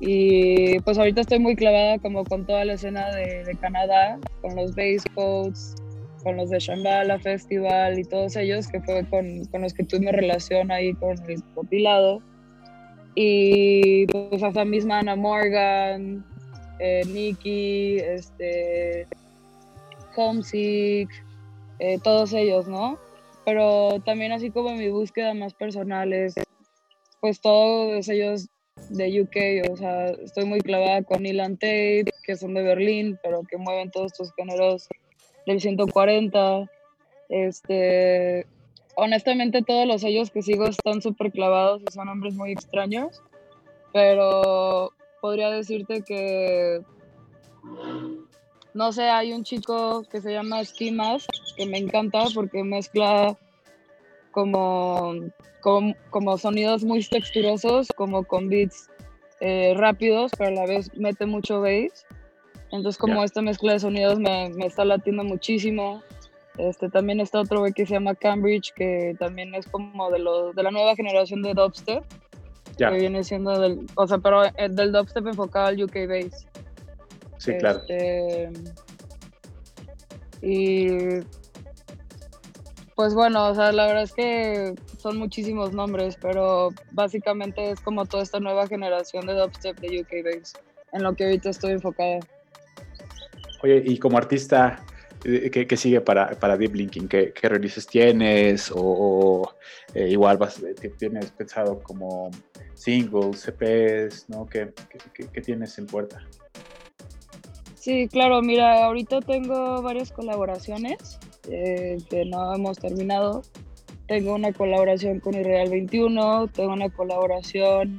Y 0.00 0.78
pues 0.80 0.96
ahorita 0.96 1.20
estoy 1.20 1.38
muy 1.38 1.54
clavada 1.54 1.98
como 1.98 2.24
con 2.24 2.46
toda 2.46 2.64
la 2.64 2.72
escena 2.72 3.14
de, 3.14 3.44
de 3.44 3.54
Canadá, 3.56 4.18
con 4.40 4.56
los 4.56 4.72
Codes, 5.14 5.74
con 6.22 6.38
los 6.38 6.48
de 6.48 6.60
Shambhala 6.60 7.18
Festival 7.18 7.98
y 7.98 8.04
todos 8.04 8.36
ellos, 8.36 8.68
que 8.68 8.80
fue 8.80 9.04
con, 9.10 9.44
con 9.50 9.60
los 9.60 9.74
que 9.74 9.84
tuve 9.84 10.10
relación 10.12 10.70
ahí 10.70 10.94
con 10.94 11.10
el 11.28 11.42
compilado. 11.54 12.22
Y 13.14 14.06
pues 14.06 14.42
hasta 14.42 14.64
misma 14.64 15.00
Ana 15.00 15.14
Morgan, 15.14 16.24
eh, 16.78 17.02
Nicky, 17.06 17.98
este, 17.98 19.06
Homesick, 20.16 21.10
eh, 21.80 21.98
todos 22.02 22.32
ellos, 22.32 22.66
¿no? 22.66 22.98
Pero 23.48 23.98
también 24.04 24.32
así 24.32 24.50
como 24.50 24.74
mi 24.74 24.90
búsqueda 24.90 25.32
más 25.32 25.54
personal 25.54 26.12
es 26.12 26.34
pues 27.22 27.40
todos 27.40 28.06
ellos 28.10 28.46
de 28.90 29.22
UK, 29.22 29.72
o 29.72 29.76
sea, 29.78 30.08
estoy 30.10 30.44
muy 30.44 30.60
clavada 30.60 31.02
con 31.02 31.24
Ilan 31.24 31.56
Tate, 31.56 32.04
que 32.24 32.36
son 32.36 32.52
de 32.52 32.62
Berlín, 32.62 33.18
pero 33.22 33.40
que 33.50 33.56
mueven 33.56 33.90
todos 33.90 34.12
estos 34.12 34.34
géneros 34.36 34.86
del 35.46 35.62
140. 35.62 36.70
Este, 37.30 38.46
honestamente 38.96 39.62
todos 39.62 39.86
los 39.86 40.02
sellos 40.02 40.30
que 40.30 40.42
sigo 40.42 40.66
están 40.66 41.00
súper 41.00 41.32
clavados 41.32 41.80
y 41.88 41.90
son 41.90 42.06
hombres 42.10 42.34
muy 42.34 42.52
extraños, 42.52 43.22
pero 43.94 44.92
podría 45.22 45.48
decirte 45.48 46.02
que 46.02 46.82
no 48.78 48.92
sé, 48.92 49.10
hay 49.10 49.32
un 49.32 49.42
chico 49.42 50.04
que 50.04 50.20
se 50.20 50.32
llama 50.32 50.64
Ski 50.64 50.96
que 51.56 51.66
me 51.66 51.78
encanta 51.78 52.26
porque 52.32 52.62
mezcla 52.62 53.36
como, 54.30 55.14
como, 56.10 56.38
sonidos 56.38 56.84
muy 56.84 57.02
texturosos, 57.02 57.88
como 57.96 58.22
con 58.22 58.48
beats 58.48 58.88
eh, 59.40 59.74
rápidos, 59.76 60.30
pero 60.38 60.50
a 60.50 60.52
la 60.52 60.66
vez 60.66 60.96
mete 60.96 61.26
mucho 61.26 61.60
bass. 61.60 62.06
Entonces 62.70 62.98
como 62.98 63.24
esta 63.24 63.42
mezcla 63.42 63.72
de 63.72 63.80
sonidos 63.80 64.20
me, 64.20 64.50
me, 64.50 64.66
está 64.66 64.84
latiendo 64.84 65.24
muchísimo. 65.24 66.00
Este, 66.56 66.88
también 66.88 67.18
está 67.18 67.40
otro 67.40 67.58
güey 67.58 67.72
que 67.72 67.84
se 67.84 67.94
llama 67.94 68.14
Cambridge, 68.14 68.72
que 68.74 69.16
también 69.18 69.56
es 69.56 69.66
como 69.66 70.08
de, 70.12 70.22
de 70.54 70.62
la 70.62 70.70
nueva 70.70 70.94
generación 70.94 71.42
de 71.42 71.52
dubstep. 71.52 72.04
Que 72.76 72.90
viene 72.90 73.24
siendo 73.24 73.58
del, 73.58 73.86
o 73.96 74.06
sea, 74.06 74.18
pero 74.18 74.44
eh, 74.44 74.68
del 74.70 74.92
dubstep 74.92 75.26
enfocado 75.26 75.66
al 75.66 75.82
UK 75.82 75.94
bass. 76.06 76.46
Sí, 77.38 77.56
claro. 77.56 77.80
Este, 77.88 78.50
y 80.42 81.20
pues 82.94 83.14
bueno, 83.14 83.48
o 83.48 83.54
sea, 83.54 83.70
la 83.72 83.86
verdad 83.86 84.02
es 84.02 84.12
que 84.12 84.74
son 84.98 85.18
muchísimos 85.18 85.72
nombres, 85.72 86.16
pero 86.20 86.70
básicamente 86.90 87.70
es 87.70 87.80
como 87.80 88.04
toda 88.06 88.22
esta 88.22 88.40
nueva 88.40 88.66
generación 88.66 89.26
de 89.26 89.34
dubstep 89.34 89.78
de 89.78 90.00
UK 90.00 90.24
Bass, 90.24 90.54
en 90.92 91.04
lo 91.04 91.14
que 91.14 91.24
ahorita 91.24 91.50
estoy 91.50 91.72
enfocada. 91.72 92.18
Oye, 93.62 93.82
y 93.84 93.98
como 93.98 94.18
artista, 94.18 94.84
eh, 95.24 95.50
¿qué, 95.50 95.76
sigue 95.76 96.00
para, 96.00 96.30
para 96.30 96.56
Deep 96.56 96.74
Linking? 96.74 97.08
¿Qué, 97.08 97.32
qué 97.32 97.48
releases 97.48 97.86
tienes? 97.86 98.72
¿O, 98.74 99.48
eh, 99.94 100.08
igual 100.08 100.36
vas, 100.36 100.60
eh, 100.62 100.74
tienes 100.98 101.30
pensado 101.30 101.80
como 101.80 102.30
singles, 102.74 103.40
CPs, 103.42 104.28
¿no? 104.28 104.46
¿Qué, 104.46 104.72
qué 105.32 105.40
tienes 105.40 105.78
en 105.78 105.86
puerta? 105.86 106.20
Sí, 107.88 108.06
claro, 108.06 108.42
mira, 108.42 108.84
ahorita 108.84 109.22
tengo 109.22 109.80
varias 109.80 110.12
colaboraciones. 110.12 111.18
eh, 111.50 111.96
que 112.10 112.26
no 112.26 112.54
hemos 112.54 112.76
terminado. 112.76 113.40
Tengo 114.06 114.34
una 114.34 114.52
colaboración 114.52 115.20
con 115.20 115.32
Irreal 115.32 115.70
21, 115.70 116.48
tengo 116.48 116.74
una 116.74 116.90
colaboración 116.90 117.96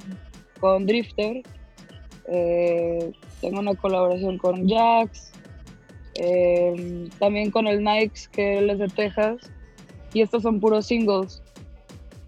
con 0.60 0.86
Drifter, 0.86 1.42
eh, 2.28 3.12
tengo 3.42 3.62
una 3.62 3.74
colaboración 3.74 4.38
con 4.38 4.70
Jax, 4.70 5.32
eh, 6.22 7.10
también 7.18 7.50
con 7.50 7.66
el 7.66 7.84
Nikes, 7.84 8.28
que 8.28 8.60
él 8.60 8.70
es 8.70 8.78
de 8.78 8.90
Texas, 8.90 9.52
y 10.14 10.22
estos 10.22 10.44
son 10.44 10.60
puros 10.60 10.86
singles. 10.86 11.42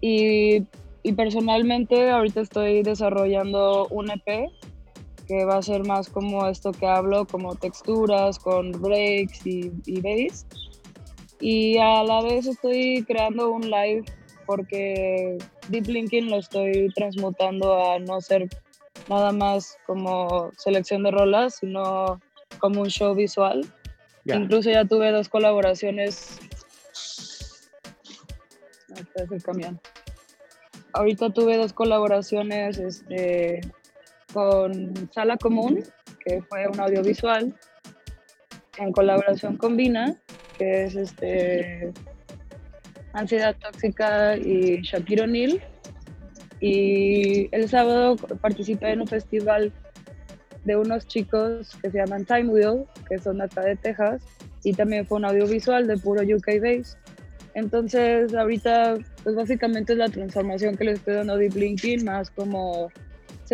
Y, 0.00 0.64
y 1.04 1.12
personalmente 1.12 2.10
ahorita 2.10 2.40
estoy 2.40 2.82
desarrollando 2.82 3.86
un 3.86 4.10
EP 4.10 4.50
que 5.26 5.44
va 5.44 5.56
a 5.56 5.62
ser 5.62 5.86
más 5.86 6.08
como 6.08 6.46
esto 6.46 6.72
que 6.72 6.86
hablo, 6.86 7.26
como 7.26 7.54
texturas 7.54 8.38
con 8.38 8.72
breaks 8.72 9.46
y, 9.46 9.72
y 9.86 10.00
bass. 10.00 10.46
Y 11.40 11.78
a 11.78 12.04
la 12.04 12.22
vez 12.22 12.46
estoy 12.46 13.04
creando 13.06 13.50
un 13.50 13.70
live 13.70 14.04
porque 14.46 15.38
Deep 15.68 15.86
Linking 15.86 16.30
lo 16.30 16.38
estoy 16.38 16.92
transmutando 16.94 17.82
a 17.82 17.98
no 17.98 18.20
ser 18.20 18.48
nada 19.08 19.32
más 19.32 19.76
como 19.86 20.50
selección 20.56 21.02
de 21.02 21.10
rolas, 21.10 21.56
sino 21.56 22.20
como 22.58 22.82
un 22.82 22.88
show 22.88 23.14
visual. 23.14 23.66
Incluso 24.24 24.70
ya 24.70 24.84
tuve 24.84 25.10
dos 25.10 25.28
colaboraciones. 25.28 26.38
Este 28.94 29.24
es 29.24 29.32
el 29.32 29.42
camión. 29.42 29.80
Ahorita 30.92 31.30
tuve 31.30 31.56
dos 31.56 31.72
colaboraciones 31.72 32.78
este, 32.78 33.60
con 34.32 35.10
Sala 35.12 35.36
Común, 35.36 35.82
que 36.24 36.42
fue 36.42 36.66
un 36.68 36.80
audiovisual, 36.80 37.54
en 38.78 38.92
colaboración 38.92 39.56
con 39.56 39.76
Vina, 39.76 40.16
que 40.58 40.84
es 40.84 40.96
este, 40.96 41.92
Ansiedad 43.12 43.56
Tóxica 43.56 44.36
y 44.36 44.80
Shakira 44.82 45.24
O'Neal. 45.24 45.60
Y 46.60 47.48
el 47.54 47.68
sábado 47.68 48.16
participé 48.16 48.92
en 48.92 49.00
un 49.00 49.08
festival 49.08 49.72
de 50.64 50.76
unos 50.76 51.06
chicos 51.06 51.76
que 51.82 51.90
se 51.90 51.98
llaman 51.98 52.24
Time 52.24 52.48
Wheel, 52.48 52.84
que 53.08 53.18
son 53.18 53.40
acá 53.42 53.62
de 53.62 53.76
Texas, 53.76 54.22
y 54.62 54.72
también 54.72 55.04
fue 55.06 55.18
un 55.18 55.24
audiovisual 55.24 55.86
de 55.86 55.96
puro 55.96 56.22
UK 56.22 56.60
Base. 56.60 56.96
Entonces, 57.54 58.32
ahorita, 58.32 58.96
pues 59.24 59.34
básicamente 59.34 59.92
es 59.92 59.98
la 59.98 60.08
transformación 60.08 60.76
que 60.76 60.84
le 60.84 60.92
estoy 60.92 61.14
dando 61.14 61.34
a 61.34 61.36
Deep 61.36 61.56
Linking, 61.56 62.04
más 62.04 62.30
como 62.30 62.90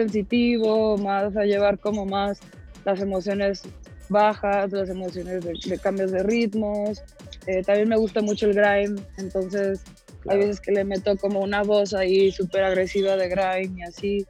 sensitivo, 0.03 0.97
más 0.99 1.37
a 1.37 1.45
llevar 1.45 1.79
como 1.79 2.07
más 2.07 2.39
las 2.85 3.01
emociones 3.01 3.63
bajas, 4.09 4.71
las 4.73 4.89
emociones 4.89 5.45
de, 5.45 5.79
cambios 5.79 6.13
de 6.13 6.23
ritmos. 6.23 7.03
Eh, 7.47 7.63
también 7.63 7.89
me 7.89 7.97
gusta 7.97 8.23
mucho 8.23 8.47
el 8.47 8.55
grime, 8.55 9.01
entonces 9.17 9.83
hay 10.29 10.39
veces 10.39 10.61
que 10.61 10.73
le 10.73 10.85
meto 10.85 11.17
como 11.17 11.41
una 11.41 11.63
voz 11.63 11.95
ahí 11.95 12.31
súper 12.31 12.63
agresiva 12.65 13.17
de 13.17 13.29
grime 13.29 13.81
y 13.81 13.83
así. 13.83 14.27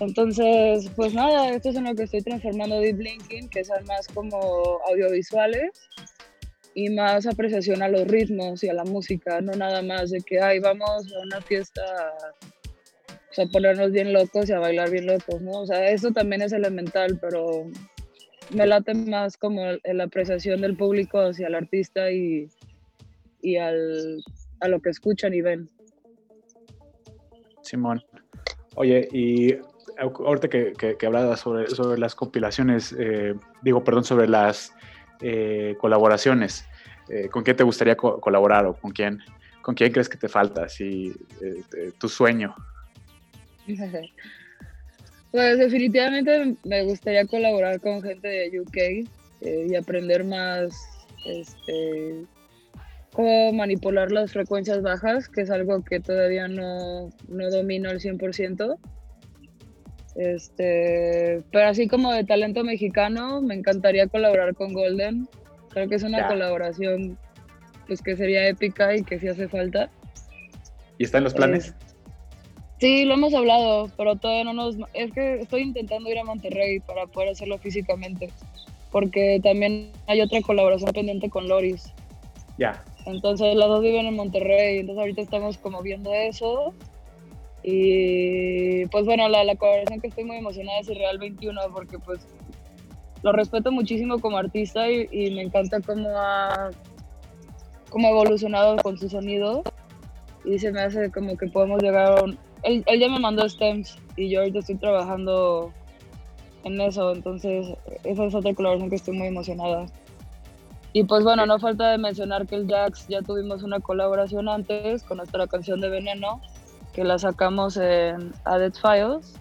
Entonces, 0.00 0.90
pues 0.94 1.14
nada, 1.14 1.50
esto 1.50 1.70
es 1.70 1.76
en 1.76 1.84
lo 1.84 1.94
que 1.94 2.02
estoy 2.02 2.20
transformando 2.20 2.80
Deep 2.80 2.98
Linking, 2.98 3.48
que 3.48 3.64
son 3.64 3.82
más 3.86 4.06
como 4.08 4.38
audiovisuales 4.90 5.70
y 6.74 6.90
más 6.90 7.26
apreciación 7.26 7.82
a 7.82 7.88
los 7.88 8.06
ritmos 8.06 8.62
y 8.62 8.68
a 8.68 8.74
la 8.74 8.84
música, 8.84 9.40
no 9.40 9.52
nada 9.52 9.80
más 9.80 10.10
de 10.10 10.20
que, 10.20 10.38
ay, 10.38 10.58
vamos 10.58 11.10
a 11.14 11.20
una 11.22 11.40
fiesta 11.40 11.82
sea, 13.36 13.46
ponernos 13.46 13.92
bien 13.92 14.12
locos 14.12 14.48
y 14.48 14.52
a 14.52 14.58
bailar 14.58 14.90
bien 14.90 15.06
locos, 15.06 15.42
¿no? 15.42 15.60
O 15.60 15.66
sea, 15.66 15.90
eso 15.90 16.10
también 16.10 16.42
es 16.42 16.52
elemental, 16.52 17.18
pero 17.20 17.66
me 18.50 18.66
late 18.66 18.94
más 18.94 19.36
como 19.36 19.62
la 19.84 20.04
apreciación 20.04 20.62
del 20.62 20.76
público 20.76 21.18
hacia 21.20 21.48
el 21.48 21.54
artista 21.54 22.10
y, 22.10 22.48
y 23.42 23.56
al, 23.56 24.22
a 24.60 24.68
lo 24.68 24.80
que 24.80 24.90
escuchan 24.90 25.34
y 25.34 25.42
ven. 25.42 25.68
Simón. 27.62 28.02
Oye, 28.76 29.08
y 29.12 29.56
ahorita 29.98 30.48
que, 30.48 30.72
que, 30.72 30.96
que 30.96 31.06
hablabas 31.06 31.40
sobre, 31.40 31.68
sobre 31.68 31.98
las 31.98 32.14
compilaciones, 32.14 32.94
eh, 32.98 33.34
digo, 33.62 33.84
perdón, 33.84 34.04
sobre 34.04 34.28
las 34.28 34.72
eh, 35.20 35.76
colaboraciones, 35.80 36.66
eh, 37.08 37.28
¿con 37.28 37.42
quién 37.42 37.56
te 37.56 37.64
gustaría 37.64 37.96
colaborar 37.96 38.66
o 38.66 38.74
con 38.74 38.92
quién, 38.92 39.20
con 39.62 39.74
quién 39.74 39.92
crees 39.92 40.08
que 40.08 40.18
te 40.18 40.28
falta? 40.28 40.68
Si, 40.68 41.12
tu 41.98 42.08
sueño. 42.08 42.54
Pues 45.32 45.58
definitivamente 45.58 46.56
me 46.64 46.84
gustaría 46.84 47.26
colaborar 47.26 47.78
con 47.80 48.00
gente 48.00 48.26
de 48.26 48.60
UK 48.60 48.76
eh, 49.42 49.66
y 49.68 49.74
aprender 49.74 50.24
más 50.24 50.72
este, 51.26 52.24
cómo 53.12 53.52
manipular 53.52 54.12
las 54.12 54.32
frecuencias 54.32 54.82
bajas, 54.82 55.28
que 55.28 55.42
es 55.42 55.50
algo 55.50 55.84
que 55.84 56.00
todavía 56.00 56.48
no, 56.48 57.10
no 57.28 57.50
domino 57.50 57.90
al 57.90 58.00
100%. 58.00 58.78
Este, 60.14 61.42
pero 61.52 61.68
así 61.68 61.88
como 61.88 62.12
de 62.12 62.24
talento 62.24 62.64
mexicano, 62.64 63.42
me 63.42 63.54
encantaría 63.54 64.06
colaborar 64.06 64.54
con 64.54 64.72
Golden. 64.72 65.28
Creo 65.68 65.88
que 65.88 65.96
es 65.96 66.02
una 66.02 66.26
colaboración 66.28 67.18
pues 67.86 68.00
que 68.00 68.16
sería 68.16 68.48
épica 68.48 68.96
y 68.96 69.02
que 69.02 69.18
sí 69.18 69.28
hace 69.28 69.48
falta. 69.48 69.90
¿Y 70.98 71.04
está 71.04 71.18
en 71.18 71.24
los 71.24 71.34
planes? 71.34 71.74
Sí, 72.78 73.04
lo 73.04 73.14
hemos 73.14 73.32
hablado, 73.32 73.90
pero 73.96 74.16
todavía 74.16 74.44
no 74.44 74.52
nos... 74.52 74.76
Es 74.92 75.12
que 75.12 75.40
estoy 75.40 75.62
intentando 75.62 76.10
ir 76.10 76.18
a 76.18 76.24
Monterrey 76.24 76.80
para 76.80 77.06
poder 77.06 77.30
hacerlo 77.30 77.56
físicamente, 77.58 78.30
porque 78.92 79.40
también 79.42 79.92
hay 80.06 80.20
otra 80.20 80.42
colaboración 80.42 80.92
pendiente 80.92 81.30
con 81.30 81.48
Loris. 81.48 81.92
Ya. 82.58 82.84
Entonces 83.06 83.54
las 83.54 83.68
dos 83.68 83.82
viven 83.82 84.06
en 84.06 84.16
Monterrey, 84.16 84.78
entonces 84.78 85.00
ahorita 85.00 85.22
estamos 85.22 85.56
como 85.58 85.80
viendo 85.82 86.12
eso. 86.12 86.74
Y 87.62 88.86
pues 88.86 89.06
bueno, 89.06 89.28
la, 89.28 89.42
la 89.44 89.56
colaboración 89.56 90.00
que 90.00 90.08
estoy 90.08 90.24
muy 90.24 90.36
emocionada 90.36 90.80
es 90.80 90.88
Real 90.88 91.18
21, 91.18 91.60
porque 91.72 91.98
pues 91.98 92.26
lo 93.22 93.32
respeto 93.32 93.72
muchísimo 93.72 94.20
como 94.20 94.36
artista 94.36 94.90
y, 94.90 95.08
y 95.10 95.30
me 95.30 95.42
encanta 95.42 95.80
cómo 95.80 96.10
ha, 96.10 96.70
cómo 97.90 98.06
ha 98.06 98.10
evolucionado 98.10 98.76
con 98.76 98.98
su 98.98 99.08
sonido 99.08 99.62
y 100.44 100.58
se 100.58 100.70
me 100.70 100.80
hace 100.80 101.10
como 101.10 101.36
que 101.36 101.48
podemos 101.48 101.82
llegar 101.82 102.36
un, 102.64 102.84
él, 102.86 103.00
ya 103.00 103.08
me 103.08 103.18
mandó 103.18 103.48
stems 103.48 103.98
y 104.16 104.28
yo 104.30 104.40
ahorita 104.40 104.60
estoy 104.60 104.76
trabajando 104.76 105.72
en 106.64 106.80
eso, 106.80 107.12
entonces 107.12 107.76
esa 108.04 108.24
es 108.24 108.34
otra 108.34 108.54
colaboración 108.54 108.90
que 108.90 108.96
estoy 108.96 109.16
muy 109.16 109.28
emocionada. 109.28 109.86
Y 110.92 111.04
pues 111.04 111.24
bueno, 111.24 111.44
no 111.44 111.58
falta 111.58 111.90
de 111.90 111.98
mencionar 111.98 112.46
que 112.46 112.54
el 112.54 112.66
Jax 112.66 113.06
ya 113.08 113.20
tuvimos 113.20 113.62
una 113.62 113.80
colaboración 113.80 114.48
antes 114.48 115.02
con 115.02 115.18
nuestra 115.18 115.46
canción 115.46 115.80
de 115.80 115.90
Veneno, 115.90 116.40
que 116.94 117.04
la 117.04 117.18
sacamos 117.18 117.76
en 117.76 118.32
Added 118.44 118.72
Files. 118.72 119.34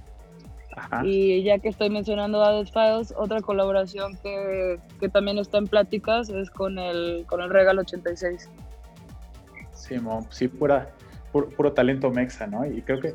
Y 1.06 1.42
ya 1.44 1.58
que 1.60 1.70
estoy 1.70 1.90
mencionando 1.90 2.44
Added 2.44 2.68
Files, 2.68 3.14
otra 3.18 3.40
colaboración 3.40 4.18
que, 4.22 4.78
que, 5.00 5.08
también 5.08 5.38
está 5.38 5.58
en 5.60 5.68
pláticas 5.68 6.28
es 6.28 6.50
con 6.50 6.78
el, 6.78 7.26
con 7.26 7.40
el 7.40 7.50
Regal 7.50 7.80
86. 7.80 8.50
Sí, 9.72 9.96
sí, 10.32 10.48
pura, 10.50 10.90
puro, 11.44 11.74
talento 11.74 12.10
mexa, 12.12 12.48
¿no? 12.48 12.66
Y 12.66 12.82
creo 12.82 13.00
que 13.00 13.14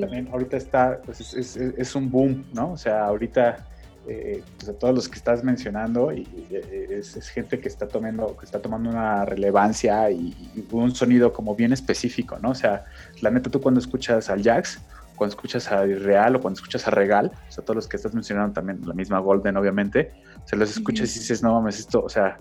también 0.00 0.28
ahorita 0.32 0.56
está, 0.56 1.00
pues 1.04 1.20
es, 1.34 1.56
es, 1.56 1.94
un 1.94 2.10
boom, 2.10 2.44
¿no? 2.52 2.72
O 2.72 2.76
sea, 2.76 3.06
ahorita 3.06 3.66
eh, 4.08 4.42
pues 4.58 4.78
todos 4.78 4.94
los 4.94 5.08
que 5.08 5.16
estás 5.16 5.44
mencionando 5.44 6.12
y, 6.12 6.26
es, 6.50 7.28
gente 7.28 7.60
que 7.60 7.68
está 7.68 7.86
tomando 7.86 8.36
que 8.36 8.44
está 8.44 8.60
tomando 8.60 8.90
una 8.90 9.24
relevancia 9.24 10.10
y, 10.10 10.34
un 10.70 10.94
sonido 10.94 11.32
como 11.32 11.54
bien 11.54 11.72
específico, 11.72 12.38
¿no? 12.40 12.50
O 12.50 12.54
sea, 12.54 12.84
la 13.20 13.30
neta 13.30 13.50
tú 13.50 13.60
cuando 13.60 13.78
escuchas 13.78 14.30
al 14.30 14.42
Jax, 14.42 14.80
cuando 15.16 15.34
escuchas 15.34 15.70
a 15.70 15.84
Real 15.84 16.36
o 16.36 16.40
cuando 16.40 16.58
escuchas 16.58 16.88
a 16.88 16.90
Regal, 16.90 17.30
o 17.48 17.52
sea, 17.52 17.62
todos 17.62 17.76
los 17.76 17.88
que 17.88 17.98
estás 17.98 18.14
mencionando 18.14 18.54
también, 18.54 18.80
la 18.86 18.94
misma 18.94 19.18
Golden 19.18 19.56
obviamente, 19.56 20.12
se 20.46 20.56
los 20.56 20.70
escuchas 20.70 21.14
y 21.14 21.18
dices, 21.18 21.42
no 21.42 21.52
mames, 21.52 21.78
esto, 21.78 22.02
o 22.02 22.08
sea, 22.08 22.38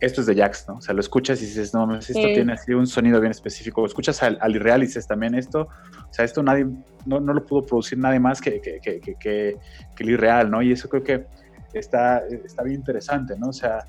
esto 0.00 0.20
es 0.20 0.26
de 0.28 0.36
Jax, 0.36 0.68
¿no? 0.68 0.76
O 0.76 0.80
sea, 0.80 0.94
lo 0.94 1.00
escuchas 1.00 1.42
y 1.42 1.46
dices, 1.46 1.74
no 1.74 1.92
esto 1.96 2.12
tiene 2.12 2.52
así 2.52 2.72
un 2.72 2.86
sonido 2.86 3.20
bien 3.20 3.32
específico. 3.32 3.84
escuchas 3.84 4.22
al, 4.22 4.38
al, 4.40 4.54
Irreal 4.54 4.82
y 4.82 4.86
dices 4.86 5.06
también 5.06 5.34
esto, 5.34 5.62
o 5.62 6.12
sea, 6.12 6.24
esto 6.24 6.42
nadie, 6.42 6.66
no, 7.04 7.20
no 7.20 7.32
lo 7.32 7.44
pudo 7.44 7.66
producir 7.66 7.98
nadie 7.98 8.20
más 8.20 8.40
que, 8.40 8.60
que, 8.60 8.80
que, 8.80 9.00
que, 9.00 9.58
el 9.98 10.10
Irreal, 10.10 10.50
¿no? 10.50 10.62
Y 10.62 10.72
eso 10.72 10.88
creo 10.88 11.02
que 11.02 11.26
está, 11.72 12.22
está 12.28 12.62
bien 12.62 12.76
interesante, 12.76 13.36
¿no? 13.36 13.48
O 13.48 13.52
sea, 13.52 13.86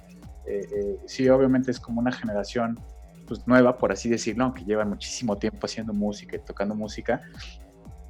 eh, 0.47 0.67
eh, 0.71 0.99
sí, 1.05 1.29
obviamente 1.29 1.69
es 1.69 1.79
como 1.79 2.01
una 2.01 2.11
generación 2.11 2.79
pues, 3.27 3.47
nueva, 3.47 3.77
por 3.77 3.91
así 3.91 4.09
decirlo, 4.09 4.51
que 4.53 4.63
lleva 4.63 4.85
muchísimo 4.85 5.37
tiempo 5.37 5.67
haciendo 5.67 5.93
música 5.93 6.37
y 6.37 6.39
tocando 6.39 6.73
música, 6.73 7.21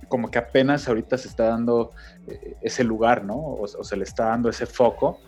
como 0.08 0.32
que 0.32 0.40
apenas 0.40 0.88
ahorita 0.88 1.18
se 1.18 1.28
está 1.28 1.46
dando 1.46 1.92
eh, 2.28 2.56
ese 2.62 2.86
lugar, 2.86 3.26
¿no? 3.26 3.36
O, 3.36 3.64
o, 3.64 3.84
se 3.84 3.98
le 3.98 4.06
está 4.06 4.28
dando 4.28 4.50
ese 4.50 4.66
foco 4.66 5.20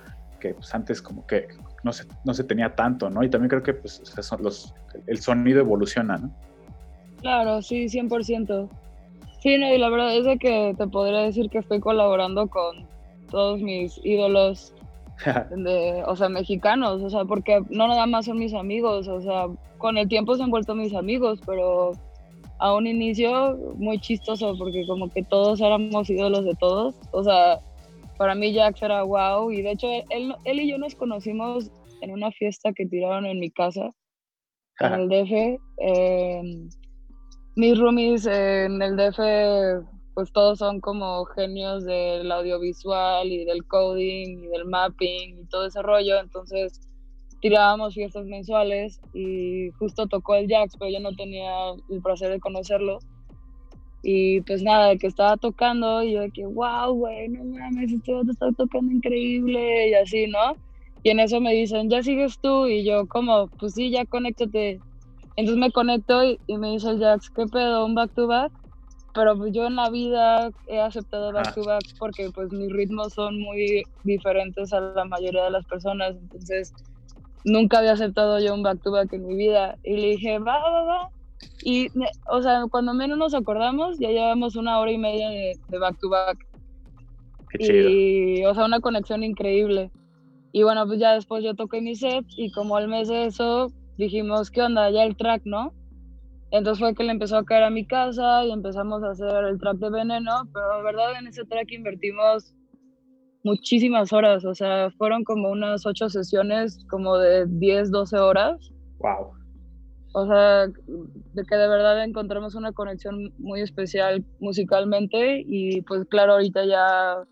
que 0.41 0.53
pues, 0.53 0.75
antes 0.75 1.01
como 1.01 1.25
que 1.25 1.47
no 1.83 1.93
se, 1.93 2.03
no 2.25 2.33
se 2.33 2.43
tenía 2.43 2.75
tanto, 2.75 3.09
¿no? 3.09 3.23
Y 3.23 3.29
también 3.29 3.49
creo 3.49 3.63
que 3.63 3.73
pues, 3.73 4.03
los, 4.41 4.73
el 5.07 5.19
sonido 5.19 5.61
evoluciona, 5.61 6.17
¿no? 6.17 6.29
Claro, 7.21 7.61
sí, 7.61 7.85
100%. 7.85 8.69
Sí, 9.39 9.57
no, 9.57 9.73
y 9.73 9.77
la 9.77 9.89
verdad 9.89 10.17
es 10.17 10.39
que 10.39 10.75
te 10.77 10.87
podría 10.87 11.21
decir 11.21 11.49
que 11.49 11.59
estoy 11.59 11.79
colaborando 11.79 12.47
con 12.47 12.85
todos 13.29 13.61
mis 13.61 13.97
ídolos 14.03 14.73
de, 15.55 16.03
o 16.05 16.15
sea, 16.17 16.27
mexicanos, 16.27 17.01
o 17.01 17.09
sea, 17.09 17.23
porque 17.23 17.61
no 17.69 17.87
nada 17.87 18.05
más 18.05 18.25
son 18.25 18.37
mis 18.37 18.53
amigos, 18.53 19.07
o 19.07 19.21
sea, 19.21 19.47
con 19.77 19.97
el 19.97 20.09
tiempo 20.09 20.35
se 20.35 20.43
han 20.43 20.51
vuelto 20.51 20.75
mis 20.75 20.93
amigos, 20.93 21.39
pero 21.45 21.93
a 22.61 22.75
un 22.75 22.85
inicio 22.85 23.57
muy 23.77 23.99
chistoso 23.99 24.55
porque 24.55 24.85
como 24.85 25.09
que 25.09 25.23
todos 25.23 25.59
éramos 25.59 26.09
ídolos 26.09 26.45
de 26.45 26.53
todos. 26.53 26.95
O 27.11 27.23
sea, 27.23 27.59
para 28.21 28.35
mí 28.35 28.53
Jax 28.53 28.83
era 28.83 29.01
wow 29.01 29.49
y 29.49 29.63
de 29.63 29.71
hecho 29.71 29.87
él, 30.11 30.35
él 30.43 30.59
y 30.59 30.69
yo 30.69 30.77
nos 30.77 30.93
conocimos 30.93 31.71
en 32.01 32.11
una 32.11 32.31
fiesta 32.31 32.71
que 32.71 32.85
tiraron 32.85 33.25
en 33.25 33.39
mi 33.39 33.49
casa, 33.49 33.89
en 34.79 34.93
el 34.93 35.09
DF. 35.09 35.59
Em, 35.79 36.69
mis 37.55 37.79
roomies 37.79 38.27
en 38.27 38.79
el 38.79 38.95
DF 38.95 39.83
pues 40.13 40.31
todos 40.33 40.59
son 40.59 40.81
como 40.81 41.25
genios 41.35 41.83
del 41.83 42.31
audiovisual 42.31 43.25
y 43.25 43.43
del 43.43 43.65
coding 43.65 44.43
y 44.43 44.47
del 44.49 44.65
mapping 44.65 45.39
y 45.39 45.47
todo 45.47 45.65
ese 45.65 45.81
rollo, 45.81 46.19
entonces 46.19 46.79
tirábamos 47.39 47.95
fiestas 47.95 48.27
mensuales 48.27 49.01
y 49.15 49.71
justo 49.79 50.05
tocó 50.05 50.35
el 50.35 50.47
Jax, 50.47 50.77
pero 50.77 50.91
yo 50.91 50.99
no 50.99 51.15
tenía 51.15 51.71
el 51.89 52.03
placer 52.03 52.29
de 52.29 52.39
conocerlo. 52.39 52.99
Y 54.03 54.41
pues 54.41 54.63
nada, 54.63 54.95
que 54.95 55.07
estaba 55.07 55.37
tocando 55.37 56.01
y 56.01 56.13
yo 56.13 56.21
de 56.21 56.31
que, 56.31 56.45
wow, 56.45 56.93
güey, 56.93 57.29
no 57.29 57.43
mames, 57.43 57.91
este 57.91 58.13
otro 58.13 58.31
está 58.31 58.51
tocando 58.53 58.91
increíble 58.91 59.89
y 59.89 59.93
así, 59.93 60.27
¿no? 60.27 60.55
Y 61.03 61.09
en 61.09 61.19
eso 61.19 61.39
me 61.39 61.53
dicen, 61.53 61.89
ya 61.89 62.01
sigues 62.03 62.39
tú 62.39 62.67
y 62.67 62.83
yo 62.83 63.07
como, 63.07 63.47
pues 63.59 63.73
sí, 63.73 63.91
ya 63.91 64.05
conéctate. 64.05 64.79
Entonces 65.35 65.59
me 65.59 65.71
conecto 65.71 66.23
y, 66.23 66.57
me 66.57 66.71
dice 66.71 66.89
el 66.89 66.99
Jax, 66.99 67.29
¿qué 67.31 67.45
pedo? 67.45 67.85
¿Un 67.85 67.95
back 67.95 68.13
to 68.13 68.27
back? 68.27 68.51
Pero 69.13 69.37
pues 69.37 69.51
yo 69.53 69.65
en 69.65 69.75
la 69.75 69.89
vida 69.89 70.51
he 70.67 70.79
aceptado 70.79 71.33
back 71.33 71.53
to 71.53 71.63
back 71.63 71.83
porque 71.99 72.29
pues 72.33 72.51
mis 72.51 72.71
ritmos 72.71 73.13
son 73.13 73.39
muy 73.39 73.83
diferentes 74.03 74.71
a 74.73 74.79
la 74.79 75.05
mayoría 75.05 75.45
de 75.45 75.51
las 75.51 75.65
personas. 75.65 76.15
Entonces 76.15 76.73
nunca 77.43 77.79
había 77.79 77.93
aceptado 77.93 78.39
yo 78.39 78.53
un 78.53 78.63
back 78.63 78.81
to 78.81 78.91
back 78.91 79.11
en 79.13 79.25
mi 79.25 79.35
vida. 79.35 79.77
Y 79.83 79.97
le 79.97 80.07
dije, 80.11 80.39
va, 80.39 80.59
va, 80.59 80.83
va. 80.83 81.09
Y, 81.63 81.87
o 82.29 82.41
sea, 82.41 82.65
cuando 82.69 82.93
menos 82.93 83.17
nos 83.17 83.33
acordamos, 83.33 83.99
ya 83.99 84.09
llevamos 84.09 84.55
una 84.55 84.79
hora 84.79 84.91
y 84.91 84.97
media 84.97 85.29
de, 85.29 85.57
back 85.79 85.99
to 85.99 86.09
back. 86.09 86.47
Y, 87.59 88.43
o 88.45 88.53
sea, 88.53 88.65
una 88.65 88.79
conexión 88.79 89.23
increíble. 89.23 89.91
Y 90.53 90.63
bueno, 90.63 90.85
pues 90.85 90.99
ya 90.99 91.13
después 91.13 91.43
yo 91.43 91.53
toqué 91.55 91.81
mi 91.81 91.95
set 91.95 92.25
y 92.35 92.51
como 92.51 92.75
al 92.75 92.87
mes 92.87 93.07
de 93.07 93.25
eso 93.25 93.71
dijimos, 93.97 94.51
¿qué 94.51 94.61
onda? 94.61 94.89
Ya 94.89 95.03
el 95.03 95.15
track, 95.15 95.43
¿no? 95.45 95.73
Entonces 96.51 96.79
fue 96.79 96.93
que 96.93 97.03
le 97.03 97.11
empezó 97.11 97.37
a 97.37 97.45
caer 97.45 97.63
a 97.63 97.69
mi 97.69 97.85
casa 97.85 98.43
y 98.43 98.51
empezamos 98.51 99.03
a 99.03 99.11
hacer 99.11 99.45
el 99.45 99.57
track 99.59 99.77
de 99.77 99.89
veneno, 99.89 100.49
pero 100.53 100.77
de 100.77 100.83
verdad 100.83 101.17
en 101.17 101.27
ese 101.27 101.45
track 101.45 101.71
invertimos 101.71 102.53
muchísimas 103.43 104.11
horas, 104.13 104.45
o 104.45 104.53
sea, 104.53 104.91
fueron 104.97 105.23
como 105.23 105.49
unas 105.49 105.85
ocho 105.85 106.09
sesiones, 106.09 106.85
como 106.89 107.17
de 107.17 107.45
10, 107.47 107.91
12 107.91 108.17
horas. 108.19 108.71
Wow. 108.99 109.31
O 110.13 110.25
sea, 110.25 110.67
de 110.67 111.43
que 111.47 111.55
de 111.55 111.67
verdad 111.67 112.03
encontramos 112.03 112.55
una 112.55 112.73
conexión 112.73 113.33
muy 113.37 113.61
especial 113.61 114.25
musicalmente 114.39 115.43
y 115.47 115.81
pues 115.83 116.05
claro, 116.05 116.33
ahorita 116.33 116.65
ya, 116.65 117.23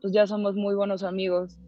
pues 0.00 0.12
ya 0.12 0.26
somos 0.26 0.54
muy 0.54 0.74
buenos 0.74 1.02
amigos. 1.02 1.58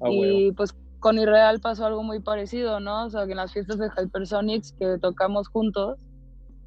Ah, 0.00 0.08
y 0.10 0.52
pues 0.52 0.74
con 1.00 1.18
Irreal 1.18 1.60
pasó 1.60 1.84
algo 1.84 2.02
muy 2.02 2.20
parecido, 2.20 2.80
¿no? 2.80 3.06
O 3.06 3.10
sea, 3.10 3.26
que 3.26 3.32
en 3.32 3.38
las 3.38 3.52
fiestas 3.52 3.78
de 3.78 3.88
Hypersonics 3.88 4.72
que 4.78 4.98
tocamos 5.00 5.48
juntos, 5.48 5.98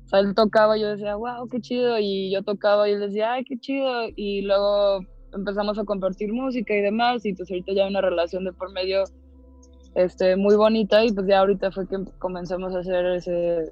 o 0.05 0.07
sea, 0.07 0.19
él 0.19 0.36
tocaba 0.36 0.77
y 0.77 0.81
yo 0.81 0.89
decía, 0.89 1.15
wow, 1.15 1.47
qué 1.49 1.59
chido, 1.59 1.97
y 1.99 2.31
yo 2.31 2.43
tocaba 2.43 2.88
y 2.88 2.93
él 2.93 2.99
decía, 2.99 3.34
ay, 3.34 3.43
qué 3.45 3.57
chido, 3.57 4.09
y 4.15 4.41
luego 4.41 4.99
empezamos 5.34 5.79
a 5.79 5.86
compartir 5.86 6.31
música 6.31 6.75
y 6.75 6.81
demás, 6.81 7.25
y 7.25 7.34
pues 7.34 7.49
ahorita 7.49 7.73
ya 7.73 7.84
hay 7.84 7.89
una 7.89 8.01
relación 8.01 8.43
de 8.43 8.53
por 8.53 8.71
medio 8.71 9.03
este, 9.96 10.36
muy 10.36 10.56
bonita, 10.56 11.04
y 11.04 11.12
pues 11.12 11.28
ya 11.28 11.39
ahorita 11.39 11.72
fue 11.72 11.88
que 11.88 11.98
comenzamos 12.20 12.76
a 12.76 12.80
hacer 12.80 13.06
ese, 13.08 13.72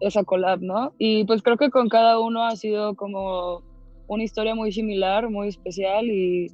esa 0.00 0.24
collab, 0.24 0.60
¿no? 0.60 0.92
Y 0.98 1.24
pues 1.24 1.42
creo 1.42 1.56
que 1.56 1.70
con 1.70 1.88
cada 1.88 2.18
uno 2.18 2.44
ha 2.44 2.56
sido 2.56 2.94
como 2.94 3.62
una 4.06 4.22
historia 4.22 4.54
muy 4.54 4.72
similar, 4.72 5.28
muy 5.30 5.48
especial, 5.48 6.06
y 6.06 6.48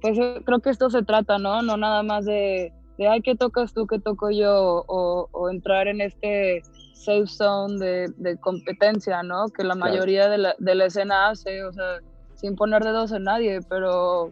pues 0.00 0.18
eh, 0.18 0.40
creo 0.44 0.60
que 0.60 0.70
esto 0.70 0.90
se 0.90 1.02
trata, 1.02 1.38
¿no? 1.38 1.62
No 1.62 1.76
nada 1.76 2.02
más 2.02 2.24
de, 2.24 2.72
de 2.98 3.08
ay, 3.08 3.22
¿qué 3.22 3.34
tocas 3.34 3.72
tú, 3.72 3.86
qué 3.86 3.98
toco 3.98 4.30
yo? 4.30 4.84
O, 4.86 5.28
o 5.32 5.50
entrar 5.50 5.88
en 5.88 6.00
este 6.00 6.62
safe 6.94 7.26
zone 7.26 7.78
de, 7.78 8.08
de 8.18 8.36
competencia, 8.38 9.22
¿no? 9.22 9.48
Que 9.48 9.64
la 9.64 9.74
mayoría 9.74 10.28
de, 10.28 10.38
la, 10.38 10.54
de 10.58 10.74
la 10.74 10.86
escena 10.86 11.30
hace, 11.30 11.64
o 11.64 11.72
sea, 11.72 12.00
sin 12.34 12.56
poner 12.56 12.84
dedos 12.84 13.12
en 13.12 13.24
nadie, 13.24 13.60
pero 13.68 14.30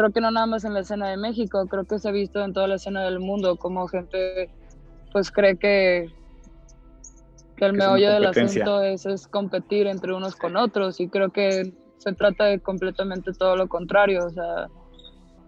creo 0.00 0.12
que 0.12 0.20
no 0.22 0.30
nada 0.30 0.46
más 0.46 0.64
en 0.64 0.72
la 0.72 0.80
escena 0.80 1.10
de 1.10 1.18
México, 1.18 1.66
creo 1.66 1.84
que 1.84 1.98
se 1.98 2.08
ha 2.08 2.12
visto 2.12 2.42
en 2.42 2.54
toda 2.54 2.66
la 2.66 2.76
escena 2.76 3.04
del 3.04 3.20
mundo, 3.20 3.56
como 3.56 3.86
gente 3.86 4.48
pues 5.12 5.30
cree 5.30 5.58
que, 5.58 6.06
que 7.56 7.64
el 7.66 7.74
meollo 7.74 8.10
del 8.10 8.24
asunto 8.24 8.82
es, 8.82 9.04
es 9.04 9.26
competir 9.28 9.86
entre 9.86 10.14
unos 10.14 10.36
con 10.36 10.56
otros 10.56 11.00
y 11.00 11.08
creo 11.08 11.30
que 11.30 11.74
se 11.98 12.12
trata 12.14 12.46
de 12.46 12.60
completamente 12.60 13.32
todo 13.34 13.56
lo 13.56 13.68
contrario, 13.68 14.24
o 14.24 14.30
sea, 14.30 14.68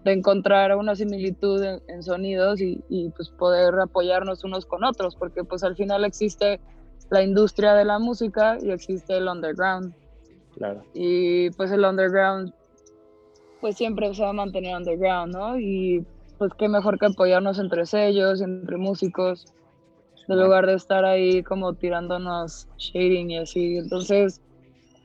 de 0.03 0.11
encontrar 0.11 0.75
una 0.75 0.95
similitud 0.95 1.63
en, 1.87 2.03
sonidos 2.03 2.61
y, 2.61 2.83
y, 2.89 3.09
pues 3.09 3.29
poder 3.31 3.73
apoyarnos 3.79 4.43
unos 4.43 4.67
con 4.67 4.83
otros, 4.83 5.15
porque 5.15 5.43
pues 5.43 5.63
al 5.63 5.75
final 5.75 6.05
existe 6.05 6.59
la 7.09 7.23
industria 7.23 7.73
de 7.73 7.85
la 7.85 7.97
música 7.97 8.57
y 8.61 8.69
existe 8.69 9.17
el 9.17 9.27
underground. 9.27 9.95
Y 10.93 11.49
pues 11.51 11.71
el 11.71 11.83
underground, 11.83 12.53
pues 13.63 13.77
siempre 13.77 14.13
se 14.13 14.21
va 14.21 14.31
a 14.31 14.33
mantener 14.33 14.75
underground, 14.75 15.33
¿no? 15.33 15.57
Y 15.57 16.05
pues 16.37 16.51
qué 16.59 16.67
mejor 16.67 16.99
que 16.99 17.05
apoyarnos 17.05 17.59
entre 17.59 17.85
sellos, 17.85 18.41
entre 18.41 18.75
músicos, 18.75 19.45
en 20.27 20.37
lugar 20.37 20.67
de 20.67 20.73
estar 20.73 21.05
ahí 21.05 21.43
como 21.43 21.73
tirándonos 21.73 22.67
shading 22.77 23.31
y 23.31 23.37
así. 23.37 23.77
Entonces, 23.77 24.41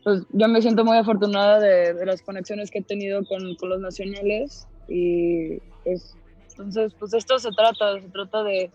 pues 0.03 0.27
yo 0.33 0.49
me 0.49 0.61
siento 0.61 0.85
muy 0.85 0.97
afortunada 0.97 1.61
de, 1.61 1.95
de 1.95 2.05
las 2.05 2.21
conexiones 2.21 2.73
que 2.73 2.81
he 2.81 2.83
tenido 2.83 3.25
con, 3.27 3.55
con, 3.55 3.69
los 3.69 3.79
nacionales 3.79 4.67
y 4.89 5.61
pues, 5.85 6.17
entonces, 6.51 6.93
pues 6.99 7.15
esto 7.15 7.39
se 7.39 7.53
trata, 7.53 8.01
se 8.01 8.09
trata 8.09 8.43
de, 8.43 8.73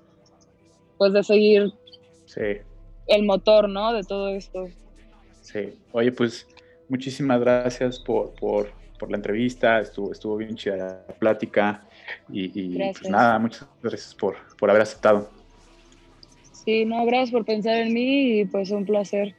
pues 0.97 1.11
de 1.11 1.23
seguir 1.23 1.73
el 3.07 3.23
motor, 3.25 3.67
¿no? 3.67 3.91
De 3.91 4.03
todo 4.03 4.29
esto. 4.29 4.65
Sí, 5.41 5.77
oye, 5.91 6.13
pues 6.13 6.47
muchísimas 6.87 7.41
gracias 7.41 7.99
por, 7.99 8.33
por, 8.35 8.82
por, 9.03 9.11
la 9.11 9.17
entrevista, 9.17 9.79
estuvo, 9.79 10.11
estuvo 10.11 10.37
bien 10.37 10.55
chida 10.55 10.77
la 10.77 11.13
plática 11.15 11.83
y, 12.29 12.77
pues 12.77 13.09
nada, 13.09 13.37
muchas 13.39 13.67
gracias 13.81 14.15
por, 14.15 14.35
por 14.57 14.69
haber 14.69 14.81
aceptado. 14.81 15.29
Sí, 16.51 16.85
no, 16.85 17.05
gracias 17.05 17.31
por 17.31 17.45
pensar 17.45 17.75
en 17.75 17.93
mí 17.93 18.39
y 18.39 18.45
pues 18.45 18.71
un 18.71 18.85
placer. 18.85 19.35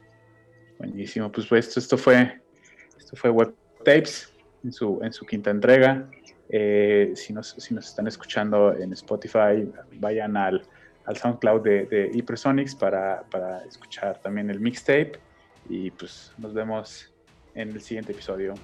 Buenísimo, 0.78 1.30
pues, 1.32 1.46
pues 1.46 1.68
esto, 1.68 1.80
esto 1.80 1.96
fue 1.96 2.40
esto 2.98 3.16
fue 3.16 3.30
Web 3.30 3.54
Tapes 3.78 4.32
en 4.62 4.72
su, 4.72 5.00
en 5.02 5.12
su 5.12 5.24
quinta 5.24 5.50
entrega. 5.50 6.08
Eh, 6.48 7.12
si, 7.14 7.32
nos, 7.32 7.50
si 7.58 7.74
nos 7.74 7.88
están 7.88 8.06
escuchando 8.06 8.74
en 8.74 8.92
Spotify, 8.92 9.70
vayan 9.94 10.36
al, 10.36 10.62
al 11.06 11.16
SoundCloud 11.16 11.62
de, 11.62 11.86
de 11.86 12.10
Hypersonics 12.12 12.74
para, 12.74 13.22
para 13.30 13.64
escuchar 13.64 14.20
también 14.20 14.50
el 14.50 14.60
mixtape 14.60 15.12
y 15.68 15.90
pues 15.90 16.32
nos 16.38 16.52
vemos 16.52 17.12
en 17.54 17.70
el 17.70 17.80
siguiente 17.80 18.12
episodio. 18.12 18.54